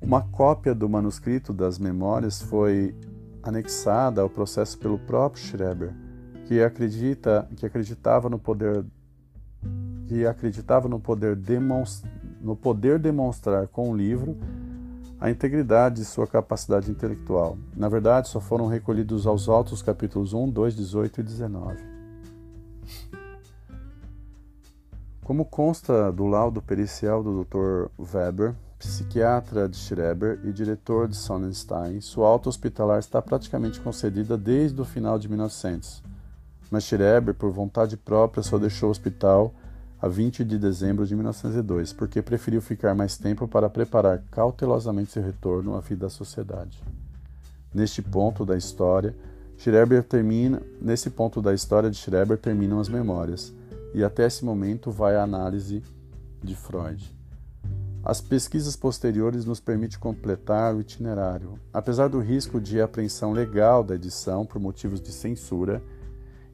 Uma 0.00 0.22
cópia 0.22 0.74
do 0.74 0.88
manuscrito 0.88 1.52
das 1.52 1.78
memórias 1.78 2.40
foi 2.40 2.94
anexada 3.42 4.22
ao 4.22 4.30
processo 4.30 4.78
pelo 4.78 4.98
próprio 4.98 5.42
Schreber, 5.42 5.92
que 6.46 6.62
acredita 6.62 7.48
que 7.56 7.66
acreditava 7.66 8.28
no 8.28 8.38
poder 8.38 8.84
que 10.06 10.26
acreditava 10.26 10.88
no 10.88 10.98
poder, 10.98 11.36
no 12.40 12.56
poder 12.56 12.98
demonstrar 12.98 13.66
com 13.68 13.90
o 13.90 13.96
livro 13.96 14.38
a 15.20 15.30
integridade 15.30 15.96
de 15.96 16.04
sua 16.04 16.26
capacidade 16.26 16.90
intelectual. 16.90 17.58
Na 17.76 17.88
verdade, 17.88 18.28
só 18.28 18.40
foram 18.40 18.66
recolhidos 18.66 19.26
aos 19.26 19.48
autos 19.48 19.82
capítulos 19.82 20.32
1, 20.32 20.48
2, 20.48 20.76
18 20.76 21.20
e 21.20 21.22
19. 21.24 21.76
Como 25.22 25.44
consta 25.44 26.10
do 26.10 26.26
laudo 26.26 26.62
pericial 26.62 27.22
do 27.22 27.44
Dr. 27.44 27.90
Weber, 27.98 28.54
psiquiatra 28.78 29.68
de 29.68 29.76
Schreber 29.76 30.38
e 30.44 30.52
diretor 30.52 31.08
de 31.08 31.16
Sonnenstein, 31.16 32.00
sua 32.00 32.28
alta 32.28 32.48
hospitalar 32.48 33.00
está 33.00 33.20
praticamente 33.20 33.80
concedida 33.80 34.36
desde 34.36 34.80
o 34.80 34.84
final 34.84 35.18
de 35.18 35.28
1900. 35.28 36.02
Mas 36.70 36.84
Schreber, 36.84 37.34
por 37.34 37.50
vontade 37.50 37.96
própria, 37.96 38.42
só 38.42 38.58
deixou 38.58 38.88
o 38.88 38.92
hospital 38.92 39.52
a 40.00 40.06
20 40.06 40.44
de 40.44 40.58
dezembro 40.58 41.04
de 41.04 41.14
1902, 41.14 41.92
porque 41.92 42.22
preferiu 42.22 42.62
ficar 42.62 42.94
mais 42.94 43.16
tempo 43.16 43.48
para 43.48 43.68
preparar 43.68 44.22
cautelosamente 44.30 45.10
seu 45.10 45.22
retorno 45.22 45.76
à 45.76 45.80
vida 45.80 46.06
da 46.06 46.10
sociedade. 46.10 46.80
Neste 47.74 48.00
ponto 48.00 48.46
da 48.46 48.56
história, 48.56 49.14
Schreber 49.58 50.04
termina, 50.04 50.62
nesse 50.80 51.10
ponto 51.10 51.42
da 51.42 51.52
história 51.52 51.90
de 51.90 51.96
Schreber 51.96 52.38
terminam 52.38 52.78
as 52.78 52.88
memórias, 52.88 53.52
e 53.92 54.04
até 54.04 54.26
esse 54.26 54.44
momento 54.44 54.90
vai 54.92 55.16
a 55.16 55.24
análise 55.24 55.82
de 56.42 56.54
Freud. 56.54 57.17
As 58.08 58.22
pesquisas 58.22 58.74
posteriores 58.74 59.44
nos 59.44 59.60
permitem 59.60 59.98
completar 59.98 60.74
o 60.74 60.80
itinerário. 60.80 61.60
Apesar 61.70 62.08
do 62.08 62.20
risco 62.20 62.58
de 62.58 62.80
apreensão 62.80 63.32
legal 63.32 63.84
da 63.84 63.96
edição 63.96 64.46
por 64.46 64.58
motivos 64.58 64.98
de 64.98 65.12
censura, 65.12 65.82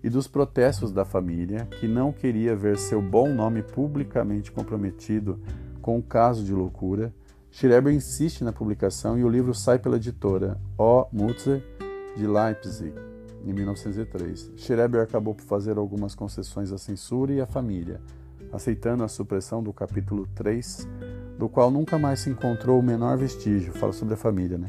e 0.03 0.11
dos 0.11 0.27
protestos 0.27 0.91
da 0.91 1.05
família, 1.05 1.67
que 1.79 1.87
não 1.87 2.13
queria 2.13 2.57
ver 2.57 2.77
seu 2.77 3.01
bom 3.01 3.33
nome 3.33 3.63
publicamente 3.63 4.51
comprometido 4.51 5.41
com 5.81 5.97
o 5.97 6.03
caso 6.03 6.43
de 6.43 6.53
loucura, 6.53 7.15
Schreber 7.53 7.95
insiste 7.95 8.43
na 8.43 8.53
publicação 8.53 9.17
e 9.17 9.23
o 9.23 9.29
livro 9.29 9.55
sai 9.55 9.79
pela 9.79 9.97
editora 9.97 10.61
O. 10.77 11.07
Mutzer 11.13 11.63
de 12.17 12.27
Leipzig, 12.27 12.93
em 13.47 13.53
1903. 13.53 14.51
Schreber 14.57 15.03
acabou 15.03 15.37
por 15.37 15.45
fazer 15.45 15.79
algumas 15.79 16.17
concessões 16.17 16.73
à 16.73 16.79
censura 16.79 17.33
e 17.33 17.41
à 17.41 17.47
família, 17.47 18.01
aceitando 18.53 19.05
a 19.05 19.09
supressão 19.09 19.63
do 19.63 19.73
capítulo 19.73 20.27
3, 20.35 20.87
do 21.39 21.49
qual 21.49 21.71
nunca 21.71 21.99
mais 21.99 22.21
se 22.21 22.31
encontrou 22.31 22.79
o 22.79 22.83
menor 22.83 23.17
vestígio, 23.17 23.73
fala 23.73 23.93
sobre 23.93 24.15
a 24.15 24.17
família, 24.17 24.59
né? 24.59 24.69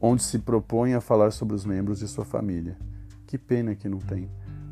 Onde 0.00 0.22
se 0.22 0.38
propõe 0.38 0.94
a 0.94 1.00
falar 1.00 1.30
sobre 1.30 1.54
os 1.54 1.64
membros 1.64 1.98
de 2.00 2.08
sua 2.08 2.24
família. 2.24 2.76
Que 3.26 3.38
pena 3.38 3.74
que 3.74 3.88
não 3.88 3.98
tem 3.98 4.28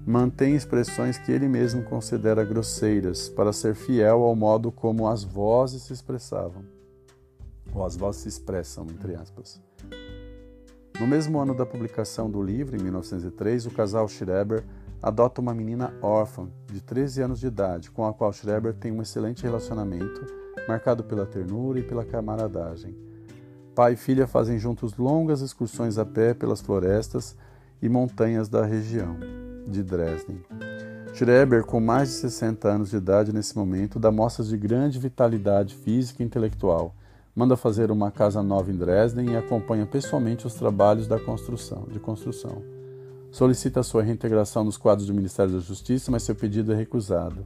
mantém 0.07 0.55
expressões 0.55 1.17
que 1.17 1.33
ele 1.33 1.49
mesmo 1.49 1.83
considera 1.83 2.45
grosseiras, 2.45 3.29
para 3.29 3.53
ser 3.53 3.75
fiel 3.75 4.23
ao 4.23 4.37
modo 4.37 4.71
como 4.71 5.09
as 5.09 5.25
vozes 5.25 5.83
se 5.83 5.93
expressavam. 5.93 6.63
Ou 7.73 7.85
as 7.85 7.97
vozes 7.97 8.23
se 8.23 8.29
expressam, 8.29 8.87
entre 8.91 9.15
aspas. 9.15 9.61
No 11.01 11.07
mesmo 11.07 11.41
ano 11.41 11.55
da 11.55 11.67
publicação 11.67 12.31
do 12.31 12.43
livro, 12.43 12.77
em 12.77 12.83
1903, 12.83 13.67
o 13.67 13.71
casal 13.71 14.07
Schreber 14.07 14.63
adota 15.03 15.41
uma 15.41 15.55
menina 15.55 15.93
órfã, 16.01 16.49
de 16.67 16.81
13 16.81 17.23
anos 17.23 17.41
de 17.41 17.47
idade, 17.47 17.91
com 17.91 18.07
a 18.07 18.13
qual 18.13 18.33
Schreber 18.33 18.75
tem 18.75 18.93
um 18.93 19.03
excelente 19.03 19.43
relacionamento, 19.43 20.44
marcado 20.69 21.05
pela 21.05 21.27
ternura 21.27 21.79
e 21.79 21.83
pela 21.83 22.05
camaradagem. 22.05 22.95
Pai 23.75 23.95
e 23.95 23.97
filha 23.97 24.27
fazem 24.27 24.59
juntos 24.59 24.97
longas 24.97 25.41
excursões 25.41 25.99
a 25.99 26.05
pé 26.05 26.33
pelas 26.33 26.61
florestas 26.61 27.37
e 27.83 27.89
montanhas 27.89 28.49
da 28.49 28.65
região 28.65 29.17
de 29.67 29.83
Dresden. 29.83 30.41
Schreber, 31.13 31.65
com 31.65 31.81
mais 31.81 32.09
de 32.09 32.15
60 32.17 32.69
anos 32.69 32.91
de 32.91 32.97
idade 32.97 33.33
nesse 33.33 33.57
momento, 33.57 33.99
dá 33.99 34.11
mostras 34.11 34.49
de 34.49 34.57
grande 34.57 34.99
vitalidade 34.99 35.75
física 35.75 36.23
e 36.23 36.27
intelectual. 36.27 36.95
Manda 37.35 37.57
fazer 37.57 37.91
uma 37.91 38.11
casa 38.11 38.43
nova 38.43 38.71
em 38.71 38.77
Dresden 38.77 39.31
e 39.31 39.37
acompanha 39.37 39.87
pessoalmente 39.87 40.47
os 40.47 40.55
trabalhos 40.55 41.07
da 41.07 41.19
construção, 41.19 41.87
de 41.91 41.99
construção. 41.99 42.63
Solicita 43.31 43.83
sua 43.83 44.03
reintegração 44.03 44.63
nos 44.63 44.77
quadros 44.77 45.09
do 45.09 45.15
Ministério 45.15 45.53
da 45.53 45.59
Justiça, 45.59 46.11
mas 46.13 46.23
seu 46.23 46.37
pedido 46.37 46.73
é 46.73 46.77
recusado. 46.77 47.45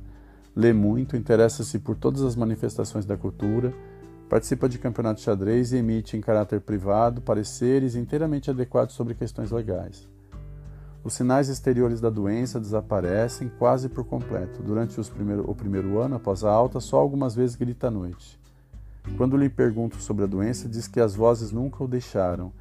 Lê 0.58 0.72
muito, 0.72 1.16
interessa-se 1.16 1.78
por 1.78 1.94
todas 1.94 2.20
as 2.22 2.34
manifestações 2.34 3.06
da 3.06 3.16
cultura, 3.16 3.72
participa 4.28 4.68
de 4.68 4.76
campeonatos 4.76 5.22
de 5.22 5.26
xadrez 5.26 5.70
e 5.70 5.76
emite 5.76 6.16
em 6.16 6.20
caráter 6.20 6.60
privado 6.60 7.20
pareceres 7.20 7.94
inteiramente 7.94 8.50
adequados 8.50 8.96
sobre 8.96 9.14
questões 9.14 9.52
legais. 9.52 10.08
Os 11.04 11.14
sinais 11.14 11.48
exteriores 11.48 12.00
da 12.00 12.10
doença 12.10 12.58
desaparecem 12.58 13.48
quase 13.56 13.88
por 13.88 14.02
completo. 14.02 14.60
Durante 14.60 15.00
primeiro, 15.12 15.48
o 15.48 15.54
primeiro 15.54 16.00
ano 16.00 16.16
após 16.16 16.42
a 16.42 16.50
alta, 16.50 16.80
só 16.80 16.96
algumas 16.96 17.36
vezes 17.36 17.54
grita 17.54 17.86
à 17.86 17.90
noite. 17.92 18.36
Quando 19.16 19.36
lhe 19.36 19.48
pergunto 19.48 20.02
sobre 20.02 20.24
a 20.24 20.26
doença, 20.26 20.68
diz 20.68 20.88
que 20.88 20.98
as 20.98 21.14
vozes 21.14 21.52
nunca 21.52 21.84
o 21.84 21.86
deixaram, 21.86 22.52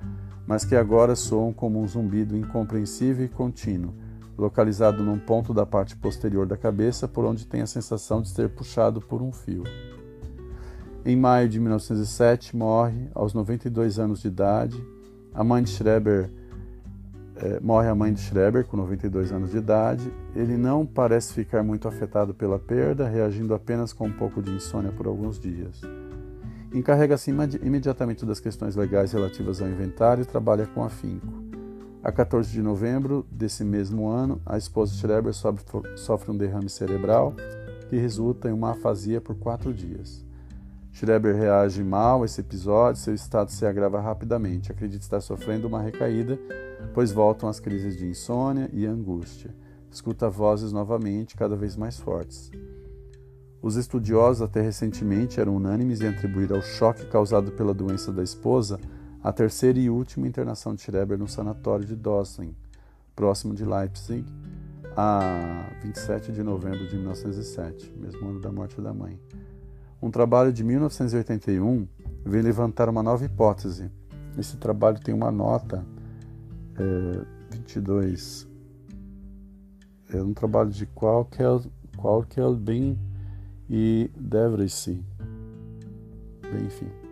mas 0.46 0.64
que 0.64 0.76
agora 0.76 1.16
soam 1.16 1.52
como 1.52 1.82
um 1.82 1.88
zumbido 1.88 2.38
incompreensível 2.38 3.26
e 3.26 3.28
contínuo, 3.28 3.96
localizado 4.38 5.04
num 5.04 5.18
ponto 5.18 5.54
da 5.54 5.66
parte 5.66 5.96
posterior 5.96 6.46
da 6.46 6.56
cabeça 6.56 7.08
por 7.08 7.26
onde 7.26 7.46
tem 7.46 7.62
a 7.62 7.68
sensação 7.68 8.22
de 8.22 8.30
ser 8.30 8.50
puxado 8.50 9.02
por 9.02 9.22
um 9.22 9.32
fio. 9.32 9.64
Em 11.06 11.16
maio 11.16 11.48
de 11.48 11.60
1907, 11.60 12.56
morre, 12.56 13.10
aos 13.16 13.34
92 13.34 13.98
anos 13.98 14.22
de 14.22 14.28
idade. 14.28 14.82
A 15.34 15.44
mãe 15.44 15.64
de 15.64 15.70
Schreber 15.70 16.30
é, 17.40 17.60
morre 17.60 17.88
a 17.88 17.96
mãe 17.96 18.12
de 18.12 18.20
Schreber, 18.20 18.66
com 18.66 18.76
92 18.78 19.32
anos 19.32 19.52
de 19.52 19.58
idade. 19.58 20.12
Ele 20.36 20.58
não 20.58 20.86
parece 20.86 21.34
ficar 21.34 21.64
muito 21.64 21.88
afetado 21.88 22.34
pela 22.34 22.60
perda, 22.60 23.08
reagindo 23.08 23.54
apenas 23.54 23.94
com 23.94 24.08
um 24.08 24.12
pouco 24.12 24.42
de 24.42 24.52
insônia 24.52 24.92
por 24.92 25.08
alguns 25.08 25.40
dias. 25.40 25.82
Encarrega-se 26.74 27.32
imediatamente 27.32 28.26
das 28.26 28.40
questões 28.40 28.76
legais 28.76 29.14
relativas 29.14 29.62
ao 29.62 29.70
inventário 29.70 30.24
e 30.24 30.26
trabalha 30.26 30.66
com 30.68 30.84
afinco. 30.84 31.47
A 32.08 32.12
14 32.14 32.50
de 32.50 32.62
novembro 32.62 33.28
desse 33.30 33.66
mesmo 33.66 34.08
ano, 34.08 34.42
a 34.46 34.58
esposa 34.58 34.94
de 34.94 34.98
Schreber 34.98 35.34
sofre 35.34 36.32
um 36.32 36.38
derrame 36.38 36.70
cerebral 36.70 37.34
que 37.90 37.98
resulta 37.98 38.48
em 38.48 38.54
uma 38.54 38.72
afasia 38.72 39.20
por 39.20 39.36
quatro 39.36 39.74
dias. 39.74 40.26
Schreber 40.94 41.36
reage 41.36 41.84
mal 41.84 42.22
a 42.24 42.26
esse 42.26 42.40
episódio, 42.40 43.02
seu 43.02 43.14
estado 43.14 43.52
se 43.52 43.66
agrava 43.66 44.00
rapidamente. 44.00 44.72
Acredita 44.72 45.04
estar 45.04 45.20
sofrendo 45.20 45.68
uma 45.68 45.82
recaída, 45.82 46.40
pois 46.94 47.12
voltam 47.12 47.50
as 47.50 47.60
crises 47.60 47.98
de 47.98 48.08
insônia 48.08 48.70
e 48.72 48.86
angústia. 48.86 49.54
Escuta 49.92 50.30
vozes 50.30 50.72
novamente, 50.72 51.36
cada 51.36 51.58
vez 51.58 51.76
mais 51.76 52.00
fortes. 52.00 52.50
Os 53.62 53.76
estudiosos, 53.76 54.42
até 54.42 54.62
recentemente, 54.62 55.42
eram 55.42 55.58
unânimes 55.58 56.00
em 56.00 56.08
atribuir 56.08 56.54
ao 56.54 56.62
choque 56.62 57.06
causado 57.08 57.52
pela 57.52 57.74
doença 57.74 58.14
da 58.14 58.24
esposa 58.24 58.80
a 59.28 59.34
terceira 59.34 59.78
e 59.78 59.90
última 59.90 60.26
internação 60.26 60.74
de 60.74 60.82
Schreber 60.82 61.18
no 61.18 61.28
sanatório 61.28 61.86
de 61.86 61.98
Dosling, 61.98 62.56
próximo 63.14 63.54
de 63.54 63.66
Leipzig, 63.66 64.26
a 64.96 65.70
27 65.84 66.32
de 66.32 66.42
novembro 66.42 66.88
de 66.88 66.96
1907, 66.96 67.94
mesmo 67.98 68.30
ano 68.30 68.40
da 68.40 68.50
morte 68.54 68.80
da 68.80 68.94
mãe. 68.94 69.20
Um 70.02 70.10
trabalho 70.10 70.54
de 70.54 70.64
1981 70.64 71.86
veio 72.24 72.42
levantar 72.42 72.88
uma 72.88 73.04
nova 73.04 73.26
hipótese. 73.26 73.92
Esse 74.38 74.56
trabalho 74.56 74.98
tem 75.02 75.14
uma 75.14 75.30
nota 75.30 75.86
é, 76.80 77.26
22. 77.52 78.48
É 80.14 80.22
um 80.22 80.34
trabalho 80.34 80.70
de 80.70 80.86
Qualquer, 80.86 81.60
Qualquer 81.98 82.50
bem 82.54 82.98
e 83.70 84.10
Devrecy. 84.16 85.04
Bem, 86.50 86.66
enfim. 86.66 87.07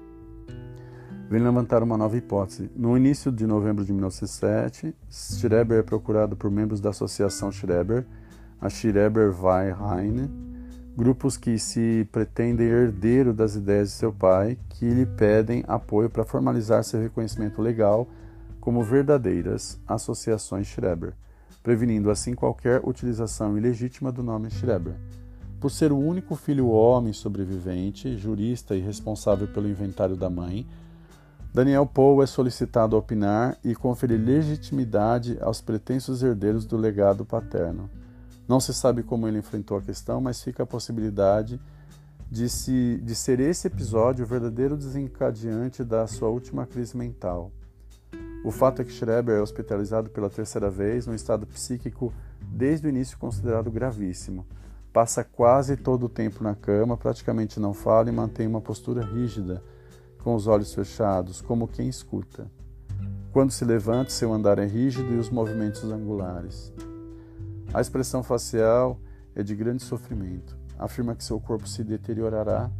Vem 1.27 1.41
levantar 1.41 1.81
uma 1.81 1.97
nova 1.97 2.15
hipótese. 2.15 2.69
No 2.75 2.95
início 2.95 3.31
de 3.31 3.47
novembro 3.47 3.83
de 3.83 3.91
1907, 3.91 4.95
Schreber 5.09 5.79
é 5.79 5.83
procurado 5.83 6.35
por 6.35 6.51
membros 6.51 6.79
da 6.79 6.91
Associação 6.91 7.51
Schreber, 7.51 8.05
a 8.61 8.69
Schreber 8.69 9.31
Verein, 9.31 10.29
grupos 10.95 11.35
que 11.35 11.57
se 11.57 12.07
pretendem 12.11 12.67
herdeiro 12.67 13.33
das 13.33 13.55
ideias 13.55 13.89
de 13.89 13.95
seu 13.95 14.13
pai, 14.13 14.55
que 14.69 14.88
lhe 14.88 15.05
pedem 15.05 15.63
apoio 15.67 16.11
para 16.11 16.23
formalizar 16.23 16.83
seu 16.83 17.01
reconhecimento 17.01 17.59
legal 17.59 18.07
como 18.61 18.83
verdadeiras 18.83 19.79
associações 19.88 20.67
Schreber, 20.67 21.13
prevenindo 21.63 22.11
assim 22.11 22.35
qualquer 22.35 22.81
utilização 22.83 23.57
ilegítima 23.57 24.11
do 24.11 24.21
nome 24.21 24.51
Schreber. 24.51 24.93
Por 25.59 25.71
ser 25.71 25.91
o 25.91 25.97
único 25.97 26.35
filho 26.35 26.67
homem 26.67 27.13
sobrevivente, 27.13 28.15
jurista 28.15 28.75
e 28.75 28.79
responsável 28.79 29.47
pelo 29.47 29.67
inventário 29.67 30.15
da 30.15 30.29
mãe, 30.29 30.67
Daniel 31.55 31.85
Poe 31.85 32.21
é 32.21 32.27
solicitado 32.27 32.97
a 32.97 32.99
opinar 32.99 33.57
e 33.63 33.73
conferir 33.73 34.19
legitimidade 34.19 35.37
aos 35.39 35.61
pretensos 35.61 36.21
herdeiros 36.21 36.65
do 36.65 36.75
legado 36.75 37.23
paterno. 37.23 37.89
Não 38.45 38.59
se 38.59 38.73
sabe 38.73 39.03
como 39.03 39.25
ele 39.25 39.37
enfrentou 39.37 39.77
a 39.77 39.81
questão, 39.81 40.19
mas 40.19 40.43
fica 40.43 40.63
a 40.63 40.65
possibilidade 40.65 41.57
de, 42.29 42.49
se, 42.49 42.99
de 43.01 43.15
ser 43.15 43.39
esse 43.39 43.67
episódio 43.67 44.25
o 44.25 44.27
verdadeiro 44.27 44.75
desencadeante 44.75 45.81
da 45.81 46.05
sua 46.07 46.27
última 46.27 46.65
crise 46.65 46.97
mental. 46.97 47.53
O 48.43 48.51
fato 48.51 48.81
é 48.81 48.85
que 48.85 48.91
Schreber 48.91 49.37
é 49.37 49.41
hospitalizado 49.41 50.09
pela 50.09 50.29
terceira 50.29 50.69
vez 50.69 51.07
num 51.07 51.15
estado 51.15 51.47
psíquico 51.47 52.13
desde 52.41 52.85
o 52.85 52.89
início 52.89 53.17
considerado 53.17 53.71
gravíssimo. 53.71 54.45
Passa 54.91 55.23
quase 55.23 55.77
todo 55.77 56.07
o 56.07 56.09
tempo 56.09 56.43
na 56.43 56.53
cama, 56.53 56.97
praticamente 56.97 57.61
não 57.61 57.73
fala 57.73 58.09
e 58.09 58.11
mantém 58.11 58.45
uma 58.45 58.59
postura 58.59 59.05
rígida, 59.05 59.63
com 60.25 60.33
os 60.33 60.47
olhos 60.47 60.73
fechados, 60.73 61.39
como 61.39 61.67
quem 61.67 61.88
escuta. 61.88 62.49
Quando 63.31 63.51
se 63.51 63.63
levanta, 63.63 64.09
seu 64.09 64.33
andar 64.33 64.57
é 64.57 64.65
rígido 64.65 65.13
e 65.13 65.17
os 65.17 65.29
movimentos 65.29 65.83
angulares. 65.83 66.73
A 67.71 67.79
expressão 67.79 68.23
facial 68.23 68.99
é 69.35 69.43
de 69.43 69.55
grande 69.55 69.83
sofrimento. 69.83 70.57
Afirma 70.79 71.13
que 71.13 71.23
seu 71.23 71.39
corpo 71.39 71.67
se 71.67 71.83
deteriorará, 71.83 72.71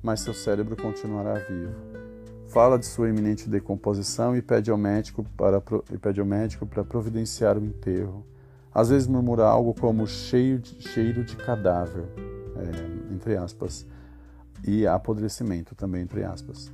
mas 0.00 0.20
seu 0.20 0.32
cérebro 0.32 0.76
continuará 0.76 1.34
vivo. 1.40 1.74
Fala 2.46 2.78
de 2.78 2.86
sua 2.86 3.08
iminente 3.08 3.48
decomposição 3.48 4.36
e 4.36 4.40
pede 4.40 4.70
ao 4.70 4.78
médico 4.78 5.26
para, 5.36 5.60
e 5.92 5.98
pede 5.98 6.20
ao 6.20 6.26
médico 6.26 6.64
para 6.66 6.84
providenciar 6.84 7.58
o 7.58 7.64
enterro. 7.64 8.24
Às 8.72 8.90
vezes 8.90 9.08
murmura 9.08 9.44
algo 9.44 9.74
como 9.74 10.06
cheio 10.06 10.60
de, 10.60 10.80
cheiro 10.80 11.24
de 11.24 11.34
cadáver, 11.34 12.04
é, 12.54 13.12
entre 13.12 13.36
aspas, 13.36 13.84
e 14.64 14.86
apodrecimento 14.86 15.74
também, 15.74 16.02
entre 16.02 16.22
aspas. 16.22 16.72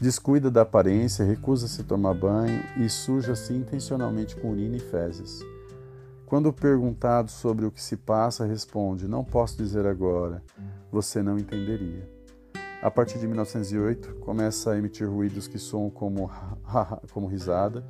Descuida 0.00 0.50
da 0.50 0.62
aparência, 0.62 1.24
recusa-se 1.24 1.84
tomar 1.84 2.14
banho 2.14 2.60
e 2.76 2.88
suja-se 2.88 3.54
intencionalmente 3.54 4.34
com 4.36 4.50
urina 4.50 4.76
e 4.76 4.80
fezes. 4.80 5.40
Quando 6.26 6.52
perguntado 6.52 7.30
sobre 7.30 7.64
o 7.64 7.70
que 7.70 7.80
se 7.80 7.96
passa, 7.96 8.44
responde: 8.44 9.06
Não 9.06 9.22
posso 9.24 9.56
dizer 9.56 9.86
agora, 9.86 10.42
você 10.90 11.22
não 11.22 11.38
entenderia. 11.38 12.10
A 12.82 12.90
partir 12.90 13.20
de 13.20 13.26
1908, 13.28 14.16
começa 14.16 14.72
a 14.72 14.76
emitir 14.76 15.08
ruídos 15.08 15.46
que 15.46 15.58
soam 15.58 15.88
como, 15.88 16.28
como 17.12 17.28
risada, 17.28 17.86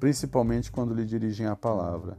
principalmente 0.00 0.72
quando 0.72 0.94
lhe 0.94 1.04
dirigem 1.04 1.46
a 1.46 1.54
palavra. 1.54 2.16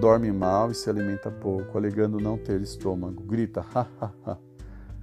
Dorme 0.00 0.30
mal 0.30 0.70
e 0.70 0.74
se 0.74 0.90
alimenta 0.90 1.30
pouco, 1.30 1.78
alegando 1.78 2.20
não 2.20 2.36
ter 2.36 2.60
estômago. 2.60 3.22
Grita 3.22 3.64
ha 3.74 3.86
ha 4.00 4.12
ha, 4.26 4.38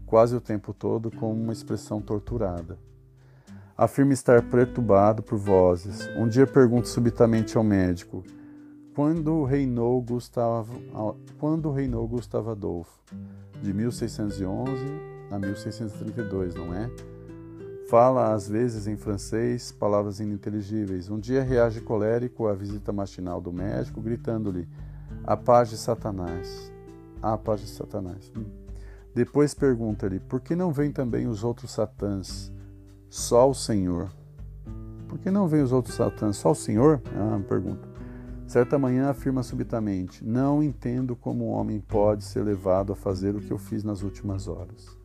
quase 0.05 0.35
o 0.35 0.41
tempo 0.41 0.75
todo 0.75 1.09
com 1.09 1.33
uma 1.33 1.51
expressão 1.51 1.99
torturada. 1.99 2.77
Afirma 3.83 4.13
estar 4.13 4.41
perturbado 4.43 5.21
por 5.21 5.37
vozes. 5.37 6.07
Um 6.15 6.25
dia 6.25 6.47
pergunta 6.47 6.87
subitamente 6.87 7.57
ao 7.57 7.65
médico: 7.65 8.23
quando 8.95 9.43
reinou 9.43 10.01
Gustavo, 10.01 10.81
quando 11.37 11.69
reinou 11.69 12.07
Gustavo 12.07 12.51
Adolfo, 12.51 12.97
de 13.61 13.73
1611 13.73 14.71
a 15.29 15.37
1632, 15.37 16.55
não 16.55 16.73
é? 16.73 16.89
Fala 17.89 18.33
às 18.33 18.47
vezes 18.47 18.87
em 18.87 18.95
francês 18.95 19.73
palavras 19.73 20.21
ininteligíveis. 20.21 21.09
Um 21.09 21.19
dia 21.19 21.43
reage 21.43 21.81
colérico 21.81 22.47
à 22.47 22.53
visita 22.53 22.93
matinal 22.93 23.41
do 23.41 23.51
médico, 23.51 23.99
gritando-lhe: 23.99 24.65
A 25.25 25.35
paz 25.35 25.69
de 25.69 25.77
Satanás. 25.77 26.71
A 27.21 27.37
paz 27.37 27.59
de 27.59 27.67
Satanás. 27.67 28.31
Hum. 28.33 28.45
Depois 29.13 29.53
pergunta-lhe: 29.53 30.21
Por 30.21 30.39
que 30.39 30.55
não 30.55 30.71
vêm 30.71 30.89
também 30.89 31.27
os 31.27 31.43
outros 31.43 31.73
satãs? 31.73 32.49
Só 33.13 33.47
o 33.47 33.53
Senhor. 33.53 34.09
Por 35.07 35.19
que 35.19 35.29
não 35.29 35.47
vêm 35.47 35.61
os 35.61 35.71
outros 35.71 35.93
satãs? 35.93 36.35
Só 36.35 36.49
o 36.49 36.55
Senhor? 36.55 36.99
Ah, 37.15 37.39
pergunta. 37.47 37.87
Certa 38.47 38.79
manhã 38.79 39.07
afirma 39.07 39.43
subitamente: 39.43 40.25
Não 40.25 40.63
entendo 40.63 41.15
como 41.15 41.45
um 41.45 41.51
homem 41.51 41.79
pode 41.79 42.23
ser 42.23 42.41
levado 42.41 42.91
a 42.91 42.95
fazer 42.95 43.35
o 43.35 43.39
que 43.39 43.51
eu 43.51 43.59
fiz 43.59 43.83
nas 43.83 44.01
últimas 44.01 44.47
horas. 44.47 44.97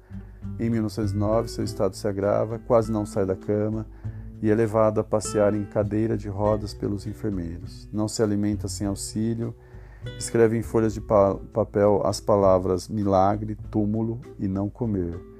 Em 0.59 0.70
1909, 0.70 1.49
seu 1.49 1.62
estado 1.62 1.97
se 1.97 2.09
agrava, 2.09 2.59
quase 2.59 2.91
não 2.91 3.05
sai 3.05 3.26
da 3.26 3.37
cama 3.37 3.87
e 4.41 4.51
é 4.51 4.55
levado 4.55 5.01
a 5.01 5.05
passear 5.05 5.55
em 5.55 5.66
cadeira 5.66 6.16
de 6.16 6.30
rodas 6.30 6.72
pelos 6.72 7.07
enfermeiros. 7.07 7.91
Não 7.93 8.09
se 8.09 8.22
alimenta 8.22 8.68
sem 8.68 8.87
auxílio, 8.87 9.55
escreve 10.18 10.57
em 10.57 10.62
folhas 10.62 10.95
de 10.95 11.03
papel 11.03 12.01
as 12.07 12.20
palavras 12.22 12.89
milagre, 12.89 13.55
túmulo 13.70 14.18
e 14.39 14.49
não 14.49 14.70
comer. 14.70 15.38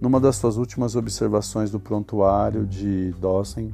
Numa 0.00 0.20
das 0.20 0.36
suas 0.36 0.56
últimas 0.56 0.96
observações 0.96 1.70
do 1.70 1.80
prontuário 1.80 2.66
de 2.66 3.12
Dossen, 3.20 3.72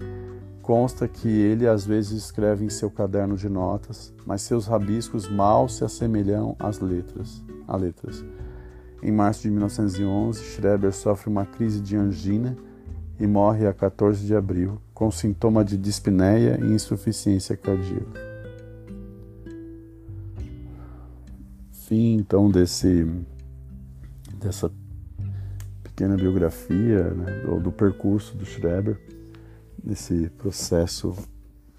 Consta 0.64 1.06
que 1.06 1.28
ele 1.28 1.68
às 1.68 1.84
vezes 1.84 2.24
escreve 2.24 2.64
em 2.64 2.70
seu 2.70 2.90
caderno 2.90 3.36
de 3.36 3.50
notas, 3.50 4.14
mas 4.24 4.40
seus 4.40 4.66
rabiscos 4.66 5.28
mal 5.28 5.68
se 5.68 5.84
assemelham 5.84 6.56
às 6.58 6.80
letras. 6.80 7.44
A 7.68 7.76
letras. 7.76 8.24
Em 9.02 9.12
março 9.12 9.42
de 9.42 9.50
1911, 9.50 10.42
Schreber 10.42 10.94
sofre 10.94 11.28
uma 11.28 11.44
crise 11.44 11.80
de 11.80 11.94
angina 11.98 12.56
e 13.20 13.26
morre 13.26 13.66
a 13.66 13.74
14 13.74 14.24
de 14.24 14.34
abril, 14.34 14.80
com 14.94 15.10
sintoma 15.10 15.62
de 15.62 15.76
dispneia 15.76 16.58
e 16.58 16.72
insuficiência 16.72 17.56
cardíaca. 17.58 18.32
fim 21.86 22.14
então 22.14 22.50
desse 22.50 23.06
dessa 24.40 24.72
pequena 25.94 26.16
biografia 26.16 27.04
né, 27.10 27.40
do, 27.44 27.60
do, 27.60 27.72
percurso 27.72 28.36
do 28.36 28.44
Schreber, 28.44 28.98
desse 29.82 30.28
processo 30.38 31.14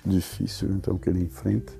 difícil 0.05 0.69
então 0.71 0.97
que 0.97 1.09
ele 1.09 1.21
enfrenta. 1.21 1.73